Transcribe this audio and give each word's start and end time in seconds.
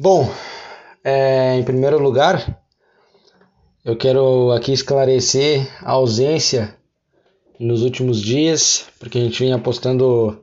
Bom, 0.00 0.32
é, 1.02 1.56
em 1.56 1.64
primeiro 1.64 1.98
lugar, 1.98 2.62
eu 3.84 3.96
quero 3.96 4.52
aqui 4.52 4.72
esclarecer 4.72 5.68
a 5.82 5.90
ausência 5.90 6.76
nos 7.58 7.82
últimos 7.82 8.22
dias, 8.22 8.86
porque 9.00 9.18
a 9.18 9.20
gente 9.22 9.42
vinha 9.42 9.58
postando 9.58 10.40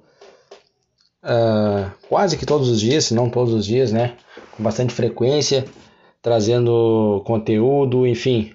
uh, 1.23 1.89
quase 2.09 2.35
que 2.35 2.45
todos 2.45 2.67
os 2.67 2.81
dias, 2.81 3.05
se 3.05 3.13
não 3.13 3.29
todos 3.29 3.53
os 3.53 3.65
dias, 3.65 3.93
né? 3.93 4.17
Com 4.57 4.61
bastante 4.61 4.93
frequência, 4.93 5.63
trazendo 6.21 7.23
conteúdo, 7.25 8.05
enfim. 8.05 8.53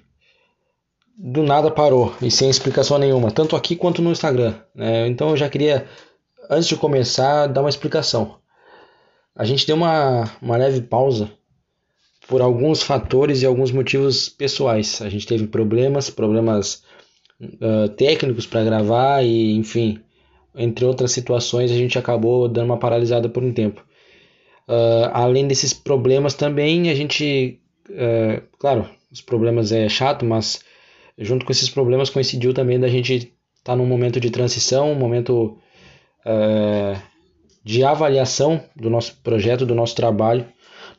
Do 1.17 1.41
nada 1.41 1.71
parou 1.71 2.13
e 2.21 2.29
sem 2.29 2.47
explicação 2.47 2.99
nenhuma, 2.99 3.31
tanto 3.31 3.55
aqui 3.55 3.75
quanto 3.75 4.03
no 4.03 4.11
Instagram. 4.11 4.53
Né? 4.75 5.07
Então 5.07 5.31
eu 5.31 5.37
já 5.37 5.49
queria, 5.49 5.87
antes 6.47 6.67
de 6.67 6.75
começar, 6.75 7.47
dar 7.47 7.61
uma 7.61 7.69
explicação. 7.71 8.40
A 9.35 9.45
gente 9.45 9.65
deu 9.65 9.75
uma, 9.75 10.29
uma 10.41 10.57
leve 10.57 10.81
pausa 10.81 11.31
por 12.27 12.41
alguns 12.41 12.81
fatores 12.83 13.41
e 13.41 13.45
alguns 13.45 13.71
motivos 13.71 14.29
pessoais. 14.29 15.01
A 15.01 15.09
gente 15.09 15.25
teve 15.27 15.47
problemas, 15.47 16.09
problemas 16.09 16.83
uh, 17.41 17.89
técnicos 17.95 18.45
para 18.45 18.63
gravar 18.63 19.23
e, 19.23 19.55
enfim, 19.55 19.99
entre 20.55 20.85
outras 20.85 21.11
situações, 21.11 21.71
a 21.71 21.75
gente 21.75 21.97
acabou 21.97 22.47
dando 22.47 22.65
uma 22.65 22.77
paralisada 22.77 23.29
por 23.29 23.43
um 23.43 23.53
tempo. 23.53 23.83
Uh, 24.67 25.09
além 25.13 25.47
desses 25.47 25.73
problemas 25.73 26.33
também, 26.33 26.89
a 26.89 26.95
gente, 26.95 27.59
uh, 27.89 28.41
claro, 28.59 28.89
os 29.11 29.21
problemas 29.21 29.71
é 29.71 29.87
chato, 29.89 30.25
mas 30.25 30.59
junto 31.17 31.45
com 31.45 31.51
esses 31.51 31.69
problemas 31.69 32.09
coincidiu 32.09 32.53
também 32.53 32.79
da 32.79 32.87
gente 32.87 33.13
estar 33.13 33.33
tá 33.63 33.75
num 33.75 33.85
momento 33.85 34.19
de 34.19 34.29
transição, 34.29 34.91
um 34.91 34.95
momento 34.95 35.57
de 37.63 37.83
avaliação 37.83 38.63
do 38.75 38.89
nosso 38.89 39.15
projeto, 39.23 39.65
do 39.65 39.75
nosso 39.75 39.95
trabalho, 39.95 40.45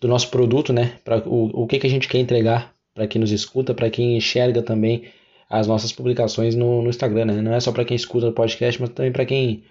do 0.00 0.08
nosso 0.08 0.28
produto, 0.28 0.72
né? 0.72 0.98
Para 1.04 1.26
o, 1.28 1.62
o 1.62 1.66
que, 1.66 1.78
que 1.78 1.86
a 1.86 1.90
gente 1.90 2.08
quer 2.08 2.18
entregar 2.18 2.72
para 2.94 3.06
quem 3.06 3.20
nos 3.20 3.32
escuta, 3.32 3.74
para 3.74 3.90
quem 3.90 4.16
enxerga 4.16 4.62
também 4.62 5.04
as 5.48 5.66
nossas 5.66 5.92
publicações 5.92 6.54
no, 6.54 6.82
no 6.82 6.88
Instagram, 6.88 7.26
né? 7.26 7.42
Não 7.42 7.54
é 7.54 7.60
só 7.60 7.72
para 7.72 7.84
quem 7.84 7.94
escuta 7.94 8.28
o 8.28 8.32
podcast, 8.32 8.80
mas 8.80 8.90
também 8.90 9.12
para 9.12 9.24
quem 9.24 9.64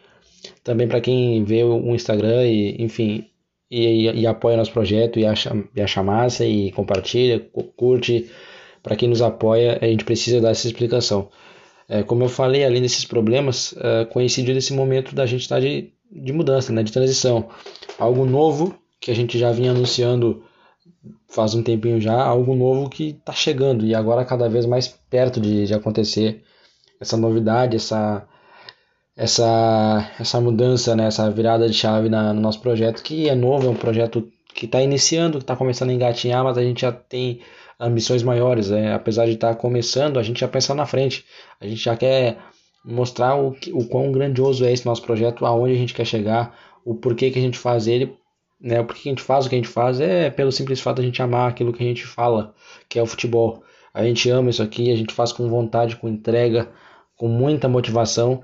também 0.64 0.88
para 0.88 1.02
quem 1.02 1.44
vê 1.44 1.64
o 1.64 1.94
Instagram 1.94 2.46
e 2.48 2.82
enfim 2.82 3.26
e, 3.70 4.10
e, 4.10 4.22
e 4.22 4.28
apoia 4.28 4.58
nosso 4.58 4.74
projeto 4.74 5.18
e 5.18 5.26
acha, 5.26 5.56
e 5.76 5.82
acha 5.82 6.04
massa 6.04 6.46
e 6.46 6.72
compartilha, 6.72 7.40
curte. 7.76 8.30
Para 8.84 8.96
quem 8.96 9.08
nos 9.08 9.22
apoia, 9.22 9.78
a 9.82 9.86
gente 9.86 10.04
precisa 10.04 10.42
dar 10.42 10.50
essa 10.50 10.66
explicação. 10.68 11.30
É, 11.88 12.04
como 12.04 12.24
eu 12.24 12.30
falei, 12.30 12.66
além 12.66 12.82
desses 12.82 13.06
problemas, 13.06 13.76
é, 13.78 14.06
coincidiu 14.06 14.58
esse 14.58 14.74
momento 14.74 15.14
da 15.14 15.26
gente 15.26 15.42
estar 15.42 15.56
tá 15.56 15.62
de 15.62 15.94
de 16.12 16.34
mudança, 16.34 16.74
né, 16.74 16.84
de 16.84 16.92
transição. 16.92 17.50
Algo 17.98 18.26
novo 18.26 18.76
que 19.00 19.12
a 19.12 19.16
gente 19.16 19.38
já 19.40 19.52
vinha 19.52 19.72
anunciando 19.72 20.44
faz 21.28 21.56
um 21.56 21.64
tempinho 21.64 22.00
já, 22.00 22.22
algo 22.22 22.56
novo 22.56 22.90
que 22.90 23.10
está 23.12 23.34
chegando 23.34 23.86
e 23.86 23.96
agora 23.96 24.26
cada 24.26 24.50
vez 24.50 24.66
mais 24.66 24.88
perto 24.88 25.40
de, 25.40 25.66
de 25.66 25.74
acontecer 25.74 26.44
essa 27.00 27.18
novidade, 27.18 27.78
essa 27.78 28.28
essa 29.16 30.12
essa 30.20 30.42
mudança, 30.42 30.96
né, 30.96 31.06
essa 31.08 31.30
virada 31.32 31.68
de 31.68 31.74
chave 31.74 32.10
na, 32.10 32.34
no 32.34 32.42
nosso 32.42 32.60
projeto 32.62 33.02
que 33.04 33.30
é 33.30 33.36
novo, 33.36 33.68
é 33.68 33.70
um 33.70 33.76
projeto 33.76 34.30
que 34.54 34.66
está 34.66 34.82
iniciando, 34.82 35.38
que 35.38 35.44
está 35.44 35.56
começando 35.56 35.90
a 35.90 35.94
engatinhar, 35.94 36.44
mas 36.44 36.58
a 36.58 36.62
gente 36.62 36.82
já 36.82 36.92
tem 36.92 37.42
ambições 37.80 38.22
maiores, 38.22 38.70
né? 38.70 38.94
apesar 38.94 39.26
de 39.26 39.34
estar 39.34 39.50
tá 39.50 39.56
começando, 39.56 40.20
a 40.20 40.24
gente 40.24 40.42
já 40.42 40.48
pensa 40.48 40.76
na 40.76 40.86
frente, 40.86 41.26
a 41.60 41.66
gente 41.66 41.82
já 41.84 41.96
quer 41.98 42.38
mostrar 42.84 43.36
o, 43.36 43.56
o 43.74 43.88
quão 43.88 44.12
grandioso 44.12 44.66
é 44.66 44.72
esse 44.72 44.86
nosso 44.86 45.02
projeto, 45.02 45.46
aonde 45.46 45.74
a 45.74 45.78
gente 45.78 45.94
quer 45.94 46.06
chegar, 46.06 46.58
o 46.84 46.96
porquê 46.96 47.30
que 47.30 47.40
a 47.40 47.42
gente 47.42 47.58
faz 47.58 47.88
ele, 47.88 48.16
né? 48.60 48.80
O 48.80 48.86
porquê 48.86 49.04
que 49.04 49.10
a 49.10 49.12
gente 49.12 49.22
faz 49.22 49.46
o 49.46 49.50
que 49.50 49.56
a 49.56 49.58
gente 49.58 49.68
faz 49.68 50.00
é 50.00 50.30
pelo 50.30 50.52
simples 50.52 50.80
fato 50.80 50.98
de 50.98 51.02
a 51.04 51.06
gente 51.06 51.22
amar 51.22 51.50
aquilo 51.50 51.74
que 51.74 51.84
a 51.84 51.88
gente 51.88 52.06
fala, 52.06 52.54
que 52.90 53.00
é 53.00 53.02
o 53.02 53.08
futebol. 53.08 53.64
A 53.94 54.04
gente 54.04 54.30
ama 54.30 54.50
isso 54.50 54.64
aqui, 54.64 54.92
a 54.92 54.96
gente 54.96 55.14
faz 55.14 55.32
com 55.32 55.50
vontade, 55.50 55.96
com 55.96 56.08
entrega, 56.08 56.70
com 57.18 57.28
muita 57.28 57.68
motivação. 57.68 58.44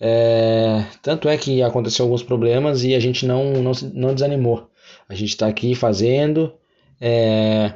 É, 0.00 0.84
tanto 1.02 1.28
é 1.28 1.36
que 1.36 1.62
aconteceu 1.62 2.06
alguns 2.06 2.22
problemas 2.22 2.82
e 2.84 2.94
a 2.94 3.00
gente 3.00 3.26
não, 3.26 3.52
não, 3.52 3.72
não 3.94 4.14
desanimou. 4.14 4.68
A 5.08 5.14
gente 5.14 5.30
está 5.30 5.46
aqui 5.46 5.74
fazendo 5.74 6.52
é, 7.00 7.74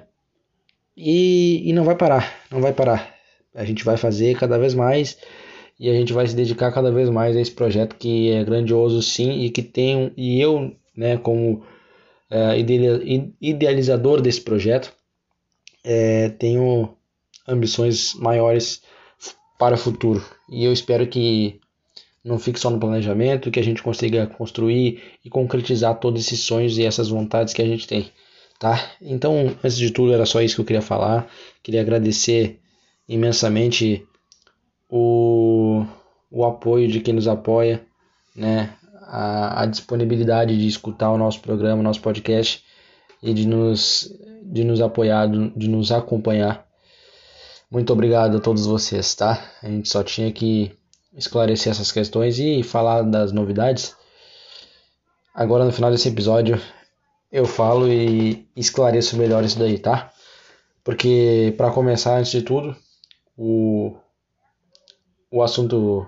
e, 0.97 1.63
e 1.69 1.73
não 1.73 1.85
vai 1.85 1.95
parar, 1.95 2.35
não 2.51 2.61
vai 2.61 2.73
parar. 2.73 3.15
A 3.55 3.65
gente 3.65 3.85
vai 3.85 3.97
fazer 3.97 4.37
cada 4.37 4.59
vez 4.59 4.75
mais 4.75 5.19
e 5.79 5.91
a 5.91 5.93
gente 5.93 6.13
vai 6.13 6.27
se 6.27 6.37
dedicar 6.37 6.73
cada 6.73 6.91
vez 6.91 7.11
mais 7.11 7.37
a 7.37 7.41
esse 7.41 7.51
projeto 7.51 7.97
que 7.97 8.31
é 8.31 8.45
grandioso 8.45 9.03
sim 9.03 9.43
e 9.43 9.51
que 9.51 9.63
tem 9.63 10.13
e 10.17 10.41
eu 10.41 10.75
né 10.97 11.17
como 11.17 11.63
é, 12.31 12.59
idealizador 13.41 14.21
desse 14.21 14.41
projeto 14.41 14.93
é, 15.85 16.31
tenho 16.31 16.97
ambições 17.47 18.15
maiores 18.15 18.83
para 19.59 19.75
o 19.75 19.79
futuro. 19.79 20.25
E 20.51 20.65
eu 20.65 20.73
espero 20.73 21.07
que 21.07 21.61
não 22.25 22.39
fique 22.39 22.59
só 22.59 22.71
no 22.71 22.81
planejamento 22.81 23.51
que 23.51 23.61
a 23.61 23.63
gente 23.63 23.83
consiga 23.83 24.27
construir 24.27 25.03
e 25.25 25.29
concretizar 25.29 26.01
todos 26.01 26.25
esses 26.25 26.41
sonhos 26.41 26.79
e 26.79 26.85
essas 26.85 27.09
vontades 27.09 27.53
que 27.53 27.63
a 27.63 27.67
gente 27.67 27.87
tem 27.87 28.11
tá? 28.59 28.93
Então 29.01 29.55
antes 29.63 29.77
de 29.77 29.91
tudo 29.91 30.13
era 30.13 30.27
só 30.27 30.41
isso 30.41 30.55
que 30.57 30.61
eu 30.63 30.65
queria 30.65 30.83
falar. 30.83 31.29
Queria 31.63 31.81
agradecer 31.81 32.59
imensamente 33.09 34.07
o, 34.89 35.64
o 36.35 36.45
apoio 36.45 36.89
de 36.89 36.99
quem 36.99 37.15
nos 37.15 37.29
apoia, 37.29 37.87
né? 38.35 38.75
A, 39.07 39.63
a, 39.63 39.67
disponibilidade 39.67 40.59
de 40.59 40.67
escutar 40.67 41.13
o 41.13 41.19
nosso 41.19 41.41
programa, 41.41 41.81
o 41.81 41.85
nosso 41.85 42.01
podcast 42.01 42.65
e 43.23 43.33
de 43.33 43.47
nos, 43.47 44.13
de 44.43 44.65
nos 44.65 44.81
apoiar, 44.81 45.29
de 45.29 45.69
nos 45.69 45.93
acompanhar. 45.93 46.67
Muito 47.71 47.93
obrigado 47.93 48.39
a 48.39 48.41
todos 48.41 48.67
vocês, 48.67 49.15
tá? 49.15 49.49
A 49.63 49.69
gente 49.69 49.89
só 49.89 50.03
tinha 50.03 50.33
que 50.33 50.77
esclarecer 51.17 51.71
essas 51.71 51.93
questões 51.93 52.41
e 52.41 52.65
falar 52.65 53.03
das 53.03 53.31
novidades. 53.31 53.95
Agora 55.33 55.65
no 55.65 55.73
final 55.73 55.91
desse 55.93 56.09
episódio 56.09 56.61
eu 57.31 57.47
falo 57.47 57.87
e 57.89 58.49
esclareço 58.57 59.17
melhor 59.17 59.45
isso 59.45 59.59
daí, 59.59 59.79
tá? 59.79 60.13
Porque 60.83 61.55
para 61.57 61.71
começar, 61.71 62.19
antes 62.19 62.33
de 62.33 62.43
tudo, 62.43 62.75
o 63.37 63.95
o 65.31 65.43
assunto 65.43 66.07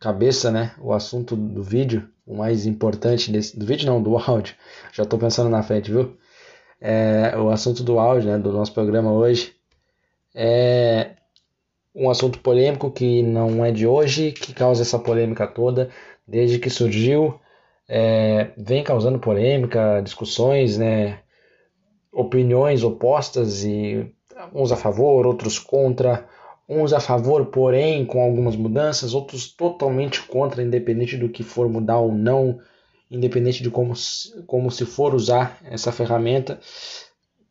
cabeça, 0.00 0.50
né? 0.50 0.74
O 0.80 0.92
assunto 0.92 1.36
do 1.36 1.62
vídeo, 1.62 2.08
o 2.26 2.34
mais 2.34 2.66
importante 2.66 3.30
desse 3.30 3.58
do 3.58 3.66
vídeo 3.66 3.86
não, 3.86 4.02
do 4.02 4.16
áudio. 4.18 4.54
Já 4.92 5.02
estou 5.02 5.18
pensando 5.18 5.50
na 5.50 5.62
frente, 5.62 5.90
viu? 5.90 6.16
É, 6.80 7.36
o 7.36 7.50
assunto 7.50 7.84
do 7.84 7.98
áudio, 7.98 8.30
né, 8.30 8.38
do 8.38 8.50
nosso 8.52 8.72
programa 8.72 9.12
hoje 9.12 9.54
é 10.34 11.10
um 11.94 12.08
assunto 12.08 12.38
polêmico 12.38 12.90
que 12.90 13.22
não 13.22 13.64
é 13.64 13.70
de 13.70 13.86
hoje, 13.86 14.32
que 14.32 14.54
causa 14.54 14.82
essa 14.82 14.98
polêmica 14.98 15.46
toda 15.46 15.90
desde 16.26 16.58
que 16.58 16.70
surgiu, 16.70 17.38
é, 17.88 18.52
vem 18.56 18.84
causando 18.84 19.18
polêmica, 19.18 20.00
discussões, 20.00 20.78
né, 20.78 21.18
opiniões 22.12 22.84
opostas 22.84 23.64
e 23.64 24.14
uns 24.54 24.70
a 24.72 24.76
favor, 24.76 25.26
outros 25.26 25.58
contra 25.58 26.26
uns 26.70 26.92
a 26.92 27.00
favor, 27.00 27.46
porém 27.46 28.06
com 28.06 28.22
algumas 28.22 28.54
mudanças, 28.54 29.12
outros 29.12 29.50
totalmente 29.50 30.22
contra, 30.22 30.62
independente 30.62 31.16
do 31.16 31.28
que 31.28 31.42
for 31.42 31.68
mudar 31.68 31.98
ou 31.98 32.12
não, 32.12 32.60
independente 33.10 33.60
de 33.60 33.70
como, 33.70 33.92
como 34.46 34.70
se 34.70 34.86
for 34.86 35.12
usar 35.12 35.58
essa 35.64 35.90
ferramenta. 35.90 36.60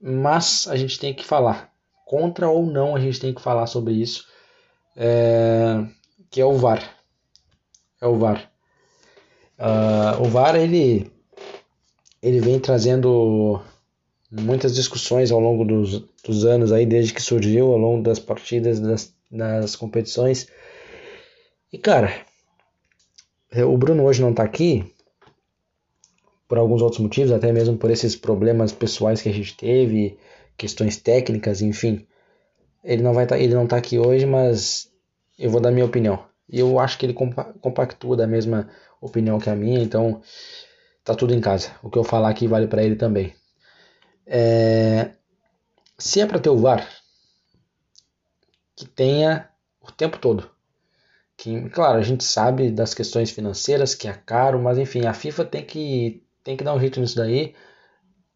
Mas 0.02 0.66
a 0.70 0.78
gente 0.78 0.98
tem 0.98 1.14
que 1.14 1.26
falar, 1.26 1.70
contra 2.06 2.48
ou 2.48 2.66
não, 2.66 2.96
a 2.96 3.00
gente 3.00 3.20
tem 3.20 3.34
que 3.34 3.42
falar 3.42 3.68
sobre 3.68 3.94
isso, 3.94 4.26
é, 4.96 5.84
que 6.32 6.40
é 6.40 6.46
o 6.46 6.54
VAR. 6.54 6.82
É 8.02 8.08
o 8.08 8.16
VAR. 8.16 8.50
Uh, 9.60 10.24
o 10.24 10.30
VAR 10.30 10.56
ele, 10.56 11.12
ele 12.24 12.40
vem 12.40 12.58
trazendo 12.58 13.62
muitas 14.32 14.76
discussões 14.76 15.32
ao 15.32 15.40
longo 15.40 15.66
dos, 15.66 16.04
dos 16.24 16.46
anos 16.46 16.72
aí, 16.72 16.86
desde 16.86 17.14
que 17.14 17.22
surgiu, 17.22 17.72
ao 17.72 17.78
longo 17.78 18.04
das 18.04 18.20
partidas, 18.20 18.80
das, 18.80 19.14
das 19.32 19.76
competições. 19.76 20.48
E 21.72 21.78
cara, 21.78 22.14
o 23.68 23.78
Bruno 23.78 24.04
hoje 24.04 24.22
não 24.22 24.34
tá 24.34 24.44
aqui 24.44 24.94
por 26.48 26.58
alguns 26.58 26.82
outros 26.82 27.00
motivos, 27.00 27.32
até 27.32 27.52
mesmo 27.52 27.78
por 27.78 27.92
esses 27.92 28.16
problemas 28.16 28.72
pessoais 28.72 29.22
que 29.22 29.30
a 29.30 29.34
gente 29.34 29.56
teve, 29.56 30.18
questões 30.58 30.98
técnicas, 30.98 31.62
enfim. 31.62 32.08
Ele 32.84 33.04
não 33.04 33.14
vai 33.14 33.28
tá, 33.28 33.38
ele 33.38 33.54
não 33.54 33.68
tá 33.68 33.78
aqui 33.78 34.00
hoje, 34.00 34.26
mas 34.26 34.92
eu 35.38 35.50
vou 35.50 35.62
dar 35.62 35.72
minha 35.72 35.86
opinião. 35.86 36.24
E 36.48 36.60
eu 36.60 36.80
acho 36.80 36.98
que 36.98 37.06
ele 37.06 37.14
compactua 37.14 38.18
da 38.18 38.26
mesma 38.26 38.68
opinião 39.00 39.40
que 39.40 39.50
a 39.50 39.56
minha, 39.56 39.80
então 39.80 40.22
tá 41.04 41.14
tudo 41.14 41.34
em 41.36 41.42
casa. 41.42 41.72
O 41.84 41.90
que 41.90 41.98
eu 42.00 42.04
falar 42.04 42.30
aqui 42.30 42.48
vale 42.48 42.68
para 42.68 42.84
ele 42.84 42.96
também. 42.96 43.34
É, 44.30 45.12
se 45.98 46.22
é 46.22 46.28
para 46.28 46.40
ter 46.40 46.50
o 46.50 46.58
VAR, 46.58 46.88
que 48.76 48.86
tenha 48.88 49.50
o 49.82 49.92
tempo 49.92 50.18
todo. 50.18 50.50
Que, 51.38 51.70
claro, 51.70 52.00
a 52.00 52.04
gente 52.04 52.24
sabe 52.24 52.72
das 52.72 52.94
questões 52.94 53.32
financeiras, 53.32 53.96
que 53.96 54.08
é 54.08 54.14
caro, 54.14 54.62
mas 54.62 54.78
enfim, 54.78 55.06
a 55.06 55.14
FIFA 55.14 55.46
tem 55.46 55.66
que, 55.66 56.24
tem 56.44 56.58
que 56.58 56.64
dar 56.64 56.74
um 56.76 56.80
jeito 56.80 57.00
nisso 57.00 57.16
daí. 57.18 57.56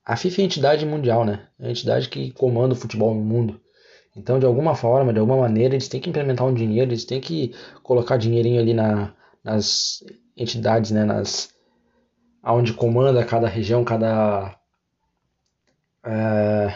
a 0.05 0.17
FIFA 0.17 0.41
é 0.41 0.43
a 0.43 0.45
entidade 0.45 0.85
mundial, 0.85 1.25
né? 1.25 1.47
É 1.59 1.67
a 1.67 1.71
entidade 1.71 2.09
que 2.09 2.31
comanda 2.33 2.73
o 2.73 2.77
futebol 2.77 3.13
no 3.15 3.21
mundo. 3.21 3.61
Então, 4.15 4.39
de 4.39 4.45
alguma 4.45 4.75
forma, 4.75 5.13
de 5.13 5.19
alguma 5.19 5.37
maneira, 5.39 5.75
eles 5.75 5.87
têm 5.89 6.01
que 6.01 6.09
implementar 6.09 6.47
um 6.47 6.53
dinheiro, 6.53 6.91
eles 6.91 7.05
têm 7.05 7.21
que 7.21 7.53
colocar 7.83 8.17
dinheirinho 8.17 8.61
ali 8.61 8.73
na, 8.73 9.13
nas 9.43 10.03
entidades, 10.37 10.91
né? 10.91 11.05
Nas, 11.05 11.53
onde 12.43 12.73
comanda 12.73 13.25
cada 13.25 13.47
região, 13.47 13.83
cada. 13.83 14.57
É, 16.05 16.75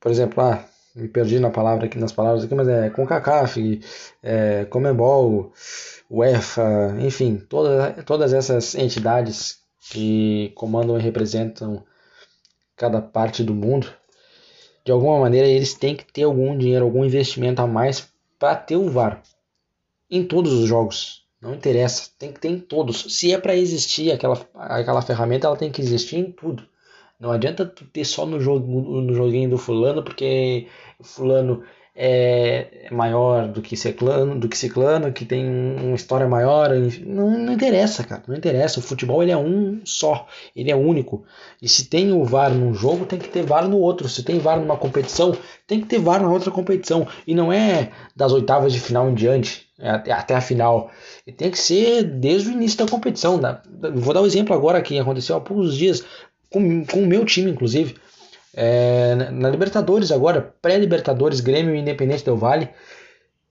por 0.00 0.10
exemplo, 0.10 0.42
ah, 0.42 0.64
me 0.94 1.08
perdi 1.08 1.38
na 1.38 1.50
palavra 1.50 1.86
aqui, 1.86 1.98
nas 1.98 2.12
palavras 2.12 2.44
aqui, 2.44 2.54
mas 2.54 2.68
é 2.68 2.90
CONCACAF, 2.90 3.80
é, 4.22 4.64
Comembol, 4.66 5.52
UEFA, 6.10 6.96
enfim, 7.00 7.36
toda, 7.36 8.02
todas 8.04 8.32
essas 8.32 8.74
entidades 8.74 9.60
que 9.90 10.52
comandam 10.54 10.98
e 10.98 11.02
representam 11.02 11.84
cada 12.76 13.00
parte 13.00 13.42
do 13.42 13.54
mundo, 13.54 13.92
de 14.84 14.92
alguma 14.92 15.20
maneira 15.20 15.46
eles 15.46 15.74
têm 15.74 15.96
que 15.96 16.04
ter 16.12 16.24
algum 16.24 16.56
dinheiro, 16.56 16.84
algum 16.84 17.04
investimento 17.04 17.62
a 17.62 17.66
mais 17.66 18.08
para 18.38 18.56
ter 18.56 18.76
o 18.76 18.88
VAR 18.90 19.22
em 20.10 20.26
todos 20.26 20.52
os 20.52 20.68
jogos. 20.68 21.21
Não 21.42 21.54
interessa, 21.54 22.08
tem 22.16 22.32
que 22.32 22.38
ter 22.38 22.48
em 22.48 22.60
todos. 22.60 23.18
Se 23.18 23.32
é 23.32 23.38
para 23.38 23.56
existir 23.56 24.12
aquela, 24.12 24.40
aquela 24.54 25.02
ferramenta, 25.02 25.48
ela 25.48 25.56
tem 25.56 25.72
que 25.72 25.82
existir 25.82 26.16
em 26.16 26.30
tudo. 26.30 26.62
Não 27.18 27.32
adianta 27.32 27.66
tu 27.66 27.84
ter 27.84 28.04
só 28.04 28.24
no, 28.24 28.40
jogo, 28.40 28.66
no 29.00 29.12
joguinho 29.12 29.50
do 29.50 29.58
fulano, 29.58 30.04
porque 30.04 30.68
fulano 31.02 31.64
é 31.94 32.88
maior 32.90 33.48
do 33.48 33.60
que 33.60 33.76
ciclano, 33.76 34.38
do 34.38 34.48
que 34.48 34.56
ciclano, 34.56 35.12
que 35.12 35.24
tem 35.24 35.46
uma 35.46 35.94
história 35.94 36.26
maior. 36.26 36.70
Não, 37.04 37.38
não 37.38 37.52
interessa, 37.52 38.02
cara. 38.04 38.22
Não 38.26 38.36
interessa. 38.36 38.80
O 38.80 38.82
futebol 38.82 39.22
ele 39.22 39.32
é 39.32 39.36
um 39.36 39.80
só, 39.84 40.26
ele 40.54 40.70
é 40.70 40.76
único. 40.76 41.24
E 41.60 41.68
se 41.68 41.86
tem 41.86 42.12
o 42.12 42.24
VAR 42.24 42.50
num 42.50 42.72
jogo, 42.72 43.04
tem 43.04 43.18
que 43.18 43.28
ter 43.28 43.44
VAR 43.44 43.68
no 43.68 43.78
outro. 43.78 44.08
Se 44.08 44.22
tem 44.22 44.38
VAR 44.38 44.58
numa 44.58 44.76
competição, 44.76 45.36
tem 45.66 45.80
que 45.80 45.86
ter 45.86 45.98
VAR 45.98 46.22
na 46.22 46.30
outra 46.30 46.50
competição. 46.50 47.06
E 47.26 47.34
não 47.34 47.52
é 47.52 47.90
das 48.16 48.32
oitavas 48.32 48.72
de 48.72 48.80
final 48.80 49.10
em 49.10 49.14
diante, 49.14 49.66
até, 49.88 50.12
até 50.12 50.34
a 50.34 50.40
final. 50.40 50.90
E 51.26 51.32
tem 51.32 51.50
que 51.50 51.58
ser 51.58 52.02
desde 52.04 52.48
o 52.48 52.52
início 52.52 52.78
da 52.78 52.90
competição. 52.90 53.40
Vou 53.94 54.14
dar 54.14 54.22
um 54.22 54.26
exemplo 54.26 54.54
agora 54.54 54.80
que 54.82 54.98
aconteceu 54.98 55.36
há 55.36 55.40
poucos 55.40 55.76
dias 55.76 56.04
com, 56.50 56.84
com 56.84 57.02
o 57.02 57.06
meu 57.06 57.24
time, 57.24 57.50
inclusive. 57.50 57.96
É, 58.54 59.14
na 59.30 59.48
Libertadores 59.48 60.12
agora, 60.12 60.54
pré-Libertadores, 60.60 61.40
Grêmio 61.40 61.74
e 61.74 61.78
Independente 61.78 62.24
Del 62.24 62.36
Vale, 62.36 62.68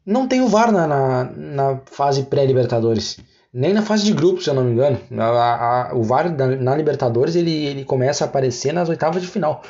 não 0.05 0.27
tem 0.27 0.41
o 0.41 0.47
VAR 0.47 0.71
na, 0.71 0.87
na, 0.87 1.31
na 1.35 1.81
fase 1.85 2.23
pré-Libertadores. 2.23 3.19
Nem 3.53 3.73
na 3.73 3.81
fase 3.81 4.05
de 4.05 4.13
grupos, 4.13 4.45
se 4.45 4.49
eu 4.49 4.53
não 4.53 4.63
me 4.63 4.71
engano. 4.71 4.97
A, 5.17 5.89
a, 5.89 5.95
o 5.95 6.03
VAR 6.03 6.29
na, 6.31 6.47
na, 6.47 6.75
Libertadores 6.75 7.35
ele, 7.35 7.65
ele 7.65 7.83
começa 7.83 8.23
a 8.23 8.27
aparecer 8.27 8.73
nas 8.73 8.87
oitavas 8.87 9.21
de 9.21 9.27
final. 9.27 9.61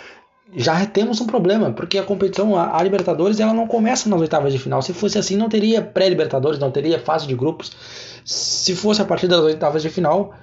Já 0.53 0.85
temos 0.85 1.21
um 1.21 1.25
problema, 1.25 1.71
porque 1.71 1.97
a 1.97 2.03
competição, 2.03 2.57
a, 2.57 2.77
a 2.77 2.83
Libertadores, 2.83 3.39
ela 3.39 3.53
não 3.53 3.65
começa 3.65 4.09
nas 4.09 4.19
oitavas 4.19 4.51
de 4.51 4.59
final. 4.59 4.81
Se 4.81 4.93
fosse 4.93 5.17
assim, 5.17 5.37
não 5.37 5.47
teria 5.47 5.81
pré-Libertadores, 5.81 6.59
não 6.59 6.69
teria 6.69 6.99
fase 6.99 7.25
de 7.25 7.33
grupos. 7.35 7.71
Se 8.25 8.75
fosse 8.75 9.01
a 9.01 9.05
partir 9.05 9.27
das 9.27 9.39
oitavas 9.39 9.81
de 9.81 9.89
final, 9.89 10.33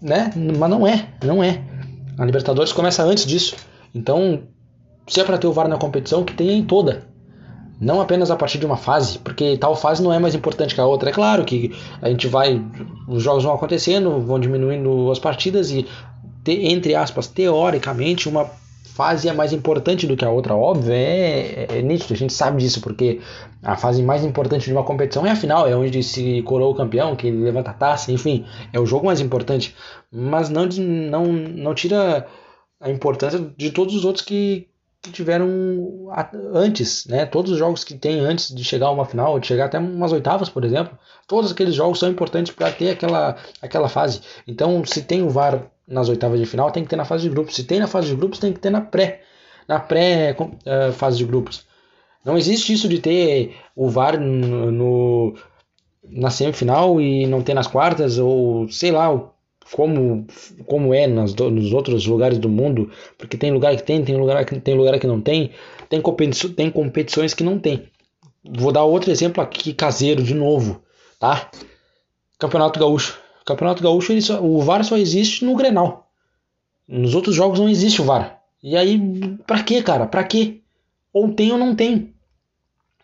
né? 0.00 0.32
Mas 0.58 0.70
não 0.70 0.86
é, 0.86 1.08
não 1.24 1.42
é. 1.42 1.62
A 2.18 2.24
Libertadores 2.24 2.72
começa 2.72 3.04
antes 3.04 3.24
disso. 3.24 3.54
Então, 3.94 4.42
se 5.06 5.20
é 5.20 5.24
para 5.24 5.38
ter 5.38 5.46
o 5.46 5.52
VAR 5.52 5.68
na 5.68 5.78
competição, 5.78 6.24
que 6.24 6.34
tenha 6.34 6.52
em 6.52 6.64
toda. 6.64 7.06
Não 7.80 8.00
apenas 8.00 8.30
a 8.30 8.36
partir 8.36 8.58
de 8.58 8.66
uma 8.66 8.76
fase, 8.76 9.18
porque 9.18 9.56
tal 9.56 9.74
fase 9.74 10.02
não 10.02 10.12
é 10.12 10.18
mais 10.18 10.34
importante 10.34 10.74
que 10.74 10.80
a 10.80 10.86
outra. 10.86 11.10
É 11.10 11.12
claro 11.12 11.44
que 11.44 11.72
a 12.00 12.08
gente 12.08 12.26
vai. 12.26 12.64
Os 13.08 13.22
jogos 13.22 13.44
vão 13.44 13.54
acontecendo, 13.54 14.20
vão 14.20 14.38
diminuindo 14.38 15.10
as 15.10 15.18
partidas 15.18 15.70
e, 15.70 15.86
entre 16.46 16.94
aspas, 16.94 17.26
teoricamente, 17.26 18.28
uma 18.28 18.48
fase 18.84 19.28
é 19.28 19.32
mais 19.32 19.52
importante 19.52 20.06
do 20.06 20.16
que 20.16 20.24
a 20.24 20.30
outra, 20.30 20.54
óbvio, 20.54 20.92
é, 20.92 20.96
é, 20.96 21.66
é, 21.78 21.82
nítido, 21.82 22.12
a 22.12 22.16
gente 22.16 22.32
sabe 22.32 22.62
disso, 22.62 22.80
porque 22.80 23.20
a 23.62 23.76
fase 23.76 24.02
mais 24.02 24.24
importante 24.24 24.66
de 24.66 24.72
uma 24.72 24.84
competição 24.84 25.26
é 25.26 25.30
a 25.30 25.36
final, 25.36 25.66
é 25.66 25.74
onde 25.74 26.02
se 26.02 26.42
coroa 26.42 26.70
o 26.70 26.74
campeão, 26.74 27.16
que 27.16 27.30
levanta 27.30 27.70
a 27.70 27.74
taça, 27.74 28.12
enfim, 28.12 28.44
é 28.72 28.78
o 28.78 28.86
jogo 28.86 29.06
mais 29.06 29.20
importante, 29.20 29.74
mas 30.10 30.48
não, 30.48 30.66
não, 30.66 31.32
não 31.32 31.74
tira 31.74 32.26
a 32.80 32.90
importância 32.90 33.38
de 33.56 33.70
todos 33.70 33.94
os 33.94 34.04
outros 34.04 34.24
que, 34.24 34.68
que 35.00 35.10
tiveram 35.10 35.48
antes, 36.52 37.06
né? 37.06 37.24
Todos 37.24 37.52
os 37.52 37.58
jogos 37.58 37.84
que 37.84 37.94
tem 37.94 38.20
antes 38.20 38.54
de 38.54 38.64
chegar 38.64 38.86
a 38.86 38.90
uma 38.90 39.04
final, 39.04 39.38
de 39.38 39.46
chegar 39.46 39.66
até 39.66 39.78
umas 39.78 40.12
oitavas, 40.12 40.48
por 40.48 40.64
exemplo, 40.64 40.98
todos 41.26 41.52
aqueles 41.52 41.74
jogos 41.74 41.98
são 42.00 42.10
importantes 42.10 42.52
para 42.52 42.72
ter 42.72 42.90
aquela, 42.90 43.36
aquela 43.60 43.88
fase. 43.88 44.20
Então, 44.46 44.84
se 44.84 45.02
tem 45.02 45.22
o 45.22 45.30
VAR 45.30 45.70
nas 45.92 46.08
oitavas 46.08 46.40
de 46.40 46.46
final, 46.46 46.70
tem 46.70 46.82
que 46.82 46.90
ter 46.90 46.96
na 46.96 47.04
fase 47.04 47.24
de 47.24 47.28
grupos. 47.28 47.54
Se 47.54 47.64
tem 47.64 47.78
na 47.78 47.86
fase 47.86 48.08
de 48.08 48.16
grupos, 48.16 48.38
tem 48.38 48.52
que 48.52 48.58
ter 48.58 48.70
na 48.70 48.80
pré, 48.80 49.20
na 49.68 49.78
pré 49.78 50.34
uh, 50.40 50.92
fase 50.92 51.18
de 51.18 51.24
grupos. 51.24 51.66
Não 52.24 52.38
existe 52.38 52.72
isso 52.72 52.88
de 52.88 52.98
ter 52.98 53.56
o 53.76 53.88
VAR 53.88 54.18
no, 54.18 54.70
no 54.70 55.34
na 56.08 56.30
semifinal 56.30 57.00
e 57.00 57.26
não 57.26 57.42
ter 57.42 57.54
nas 57.54 57.66
quartas 57.66 58.18
ou 58.18 58.68
sei 58.68 58.90
lá 58.90 59.08
como 59.72 60.26
como 60.66 60.92
é 60.94 61.06
nas, 61.06 61.34
nos 61.34 61.72
outros 61.72 62.06
lugares 62.06 62.38
do 62.38 62.48
mundo, 62.48 62.90
porque 63.16 63.36
tem 63.36 63.50
lugar 63.52 63.74
que 63.76 63.82
tem, 63.82 64.04
tem 64.04 64.16
lugar 64.16 64.44
que 64.44 64.58
tem 64.60 64.74
lugar 64.74 64.98
que 64.98 65.06
não 65.06 65.20
tem, 65.20 65.50
tem, 65.88 66.00
competi 66.00 66.48
tem 66.50 66.70
competições 66.70 67.34
que 67.34 67.44
não 67.44 67.58
tem. 67.58 67.88
Vou 68.44 68.72
dar 68.72 68.84
outro 68.84 69.10
exemplo 69.10 69.42
aqui 69.42 69.72
caseiro 69.72 70.22
de 70.22 70.34
novo, 70.34 70.82
tá? 71.18 71.50
Campeonato 72.38 72.78
Gaúcho. 72.78 73.21
Campeonato 73.44 73.82
Gaúcho, 73.82 74.20
só, 74.22 74.42
o 74.42 74.60
VAR 74.60 74.84
só 74.84 74.96
existe 74.96 75.44
no 75.44 75.56
Grenal. 75.56 76.10
Nos 76.86 77.14
outros 77.14 77.34
jogos 77.34 77.58
não 77.58 77.68
existe 77.68 78.00
o 78.00 78.04
VAR. 78.04 78.40
E 78.62 78.76
aí, 78.76 78.98
pra 79.46 79.62
quê, 79.62 79.82
cara? 79.82 80.06
Pra 80.06 80.22
quê? 80.22 80.60
Ou 81.12 81.32
tem 81.32 81.52
ou 81.52 81.58
não 81.58 81.74
tem. 81.74 82.12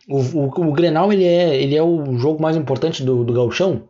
O, 0.09 0.19
o, 0.19 0.47
o 0.47 0.73
Grenal, 0.73 1.13
ele 1.13 1.25
é, 1.25 1.61
ele 1.61 1.77
é 1.77 1.83
o 1.83 2.17
jogo 2.17 2.41
mais 2.41 2.57
importante 2.57 3.03
do, 3.03 3.25
do 3.25 3.33
gauchão? 3.33 3.89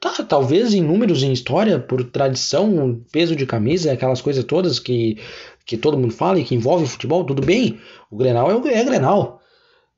Tá, 0.00 0.10
talvez 0.24 0.74
em 0.74 0.82
números, 0.82 1.22
em 1.22 1.32
história, 1.32 1.78
por 1.78 2.02
tradição, 2.04 3.00
peso 3.12 3.36
de 3.36 3.46
camisa, 3.46 3.92
aquelas 3.92 4.20
coisas 4.20 4.44
todas 4.44 4.80
que, 4.80 5.18
que 5.64 5.76
todo 5.76 5.96
mundo 5.96 6.12
fala 6.12 6.40
e 6.40 6.44
que 6.44 6.54
envolve 6.54 6.86
futebol, 6.86 7.24
tudo 7.24 7.44
bem. 7.44 7.78
O 8.10 8.16
Grenal 8.16 8.50
é, 8.50 8.54
o, 8.56 8.66
é 8.66 8.84
Grenal. 8.84 9.40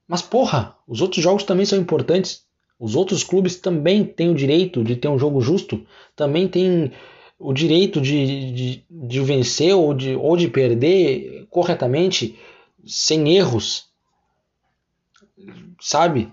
Mas 0.06 0.20
porra, 0.20 0.76
os 0.86 1.00
outros 1.00 1.22
jogos 1.22 1.44
também 1.44 1.64
são 1.64 1.78
importantes. 1.78 2.42
Os 2.78 2.94
outros 2.94 3.24
clubes 3.24 3.56
também 3.56 4.04
têm 4.04 4.30
o 4.30 4.34
direito 4.34 4.84
de 4.84 4.94
ter 4.94 5.08
um 5.08 5.18
jogo 5.18 5.40
justo, 5.40 5.84
também 6.14 6.46
têm 6.46 6.92
o 7.38 7.52
direito 7.52 8.00
de, 8.00 8.52
de, 8.52 8.84
de 8.88 9.20
vencer 9.20 9.74
ou 9.74 9.94
de, 9.94 10.14
ou 10.14 10.36
de 10.36 10.48
perder 10.48 11.46
corretamente, 11.50 12.38
sem 12.86 13.36
erros. 13.36 13.86
Sabe? 15.80 16.32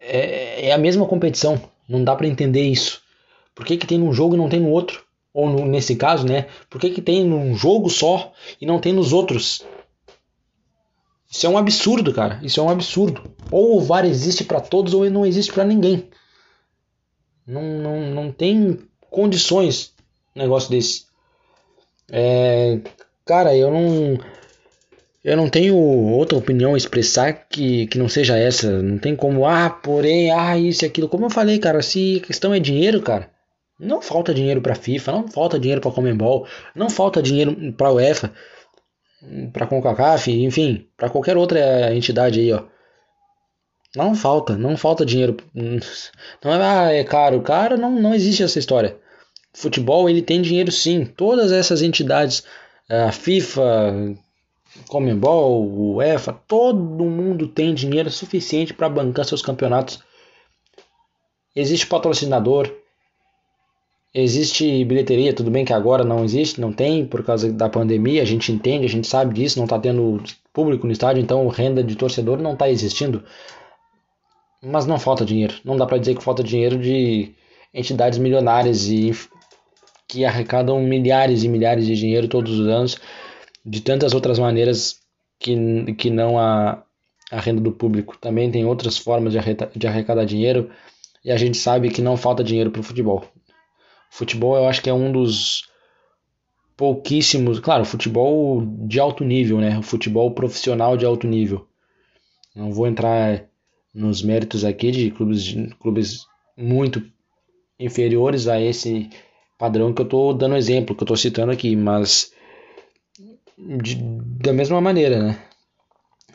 É, 0.00 0.68
é 0.68 0.72
a 0.72 0.78
mesma 0.78 1.06
competição. 1.06 1.60
Não 1.88 2.02
dá 2.02 2.14
para 2.14 2.26
entender 2.26 2.62
isso. 2.62 3.02
Por 3.54 3.64
que, 3.64 3.76
que 3.76 3.86
tem 3.86 3.98
num 3.98 4.12
jogo 4.12 4.34
e 4.34 4.38
não 4.38 4.48
tem 4.48 4.60
no 4.60 4.70
outro? 4.70 5.04
Ou 5.32 5.48
no, 5.48 5.64
nesse 5.64 5.96
caso, 5.96 6.26
né? 6.26 6.48
Por 6.68 6.80
que, 6.80 6.90
que 6.90 7.02
tem 7.02 7.24
num 7.24 7.54
jogo 7.54 7.88
só 7.88 8.32
e 8.60 8.66
não 8.66 8.80
tem 8.80 8.92
nos 8.92 9.12
outros? 9.12 9.64
Isso 11.30 11.46
é 11.46 11.48
um 11.48 11.58
absurdo, 11.58 12.12
cara. 12.12 12.40
Isso 12.42 12.60
é 12.60 12.62
um 12.62 12.70
absurdo. 12.70 13.22
Ou 13.50 13.76
o 13.76 13.80
VAR 13.80 14.04
existe 14.04 14.44
para 14.44 14.60
todos 14.60 14.94
ou 14.94 15.04
ele 15.04 15.14
não 15.14 15.26
existe 15.26 15.52
para 15.52 15.64
ninguém. 15.64 16.08
Não, 17.46 17.62
não, 17.62 18.00
não 18.10 18.32
tem 18.32 18.78
condições 19.10 19.92
negócio 20.34 20.70
desse. 20.70 21.06
É, 22.10 22.80
cara, 23.24 23.56
eu 23.56 23.70
não. 23.70 24.18
Eu 25.24 25.36
não 25.36 25.48
tenho 25.48 25.76
outra 25.76 26.38
opinião 26.38 26.74
a 26.74 26.76
expressar 26.76 27.32
que, 27.32 27.88
que 27.88 27.98
não 27.98 28.08
seja 28.08 28.38
essa. 28.38 28.80
Não 28.80 28.96
tem 28.96 29.16
como, 29.16 29.44
ah, 29.44 29.68
porém, 29.68 30.30
ah, 30.30 30.56
isso 30.56 30.84
e 30.84 30.86
aquilo. 30.86 31.08
Como 31.08 31.26
eu 31.26 31.30
falei, 31.30 31.58
cara, 31.58 31.82
se 31.82 32.20
a 32.22 32.26
questão 32.26 32.54
é 32.54 32.60
dinheiro, 32.60 33.02
cara, 33.02 33.28
não 33.78 34.00
falta 34.00 34.32
dinheiro 34.32 34.60
pra 34.60 34.76
FIFA, 34.76 35.12
não 35.12 35.28
falta 35.28 35.58
dinheiro 35.58 35.80
pra 35.80 35.90
Comembol, 35.90 36.46
não 36.76 36.88
falta 36.88 37.20
dinheiro 37.20 37.72
pra 37.72 37.92
UEFA 37.92 38.32
para 39.52 39.66
CONCACAF, 39.66 40.30
enfim, 40.30 40.86
para 40.96 41.10
qualquer 41.10 41.36
outra 41.36 41.94
entidade 41.94 42.40
aí, 42.40 42.52
ó. 42.52 42.62
Não 43.94 44.14
falta, 44.14 44.56
não 44.56 44.76
falta 44.76 45.06
dinheiro. 45.06 45.36
Não 46.44 46.52
é, 46.52 46.62
ah, 46.62 46.92
é 46.92 47.02
caro. 47.02 47.40
Cara, 47.40 47.78
não, 47.78 47.90
não 47.90 48.14
existe 48.14 48.42
essa 48.42 48.58
história. 48.58 48.98
Futebol, 49.54 50.08
ele 50.08 50.20
tem 50.20 50.42
dinheiro 50.42 50.70
sim. 50.70 51.06
Todas 51.06 51.50
essas 51.50 51.80
entidades, 51.80 52.44
a 52.90 53.10
FIFA, 53.10 54.14
Comembol, 54.88 55.94
UEFA, 55.94 56.34
todo 56.46 57.04
mundo 57.04 57.48
tem 57.48 57.74
dinheiro 57.74 58.10
suficiente 58.10 58.74
para 58.74 58.88
bancar 58.88 59.24
seus 59.24 59.40
campeonatos. 59.40 60.00
Existe 61.54 61.86
patrocinador, 61.86 62.70
Existe 64.18 64.82
bilheteria, 64.86 65.34
tudo 65.34 65.50
bem 65.50 65.62
que 65.62 65.74
agora 65.74 66.02
não 66.02 66.24
existe, 66.24 66.58
não 66.58 66.72
tem 66.72 67.04
por 67.04 67.22
causa 67.22 67.52
da 67.52 67.68
pandemia, 67.68 68.22
a 68.22 68.24
gente 68.24 68.50
entende, 68.50 68.86
a 68.86 68.88
gente 68.88 69.06
sabe 69.06 69.34
disso, 69.34 69.58
não 69.58 69.66
está 69.66 69.78
tendo 69.78 70.22
público 70.54 70.86
no 70.86 70.92
estádio, 70.92 71.22
então 71.22 71.46
renda 71.48 71.84
de 71.84 71.94
torcedor 71.96 72.40
não 72.40 72.54
está 72.54 72.66
existindo. 72.70 73.22
Mas 74.62 74.86
não 74.86 74.98
falta 74.98 75.22
dinheiro, 75.22 75.56
não 75.62 75.76
dá 75.76 75.84
para 75.84 75.98
dizer 75.98 76.16
que 76.16 76.24
falta 76.24 76.42
dinheiro 76.42 76.78
de 76.78 77.34
entidades 77.74 78.18
milionárias 78.18 78.88
e 78.88 79.12
que 80.08 80.24
arrecadam 80.24 80.80
milhares 80.80 81.42
e 81.44 81.48
milhares 81.48 81.84
de 81.84 81.94
dinheiro 81.94 82.26
todos 82.26 82.58
os 82.58 82.66
anos, 82.68 82.96
de 83.66 83.82
tantas 83.82 84.14
outras 84.14 84.38
maneiras 84.38 84.98
que, 85.38 85.92
que 85.92 86.08
não 86.08 86.38
a, 86.38 86.82
a 87.30 87.38
renda 87.38 87.60
do 87.60 87.70
público. 87.70 88.16
Também 88.18 88.50
tem 88.50 88.64
outras 88.64 88.96
formas 88.96 89.34
de 89.34 89.38
arrecadar, 89.38 89.72
de 89.76 89.86
arrecadar 89.86 90.24
dinheiro 90.24 90.70
e 91.22 91.30
a 91.30 91.36
gente 91.36 91.58
sabe 91.58 91.90
que 91.90 92.00
não 92.00 92.16
falta 92.16 92.42
dinheiro 92.42 92.70
para 92.70 92.80
o 92.80 92.84
futebol. 92.84 93.22
Futebol 94.16 94.56
eu 94.56 94.66
acho 94.66 94.80
que 94.80 94.88
é 94.88 94.94
um 94.94 95.12
dos 95.12 95.68
pouquíssimos, 96.74 97.60
claro, 97.60 97.84
futebol 97.84 98.62
de 98.86 98.98
alto 98.98 99.22
nível, 99.22 99.58
né? 99.58 99.82
Futebol 99.82 100.30
profissional 100.30 100.96
de 100.96 101.04
alto 101.04 101.26
nível. 101.26 101.68
Não 102.54 102.72
vou 102.72 102.86
entrar 102.86 103.44
nos 103.92 104.22
méritos 104.22 104.64
aqui 104.64 104.90
de 104.90 105.10
clubes, 105.10 105.44
de, 105.44 105.68
clubes 105.74 106.26
muito 106.56 107.02
inferiores 107.78 108.48
a 108.48 108.58
esse 108.58 109.10
padrão 109.58 109.92
que 109.92 110.00
eu 110.00 110.06
estou 110.06 110.32
dando 110.32 110.56
exemplo, 110.56 110.96
que 110.96 111.02
eu 111.02 111.04
estou 111.04 111.16
citando 111.18 111.52
aqui, 111.52 111.76
mas 111.76 112.32
de, 113.58 113.96
da 114.40 114.54
mesma 114.54 114.80
maneira, 114.80 115.22
né? 115.22 115.44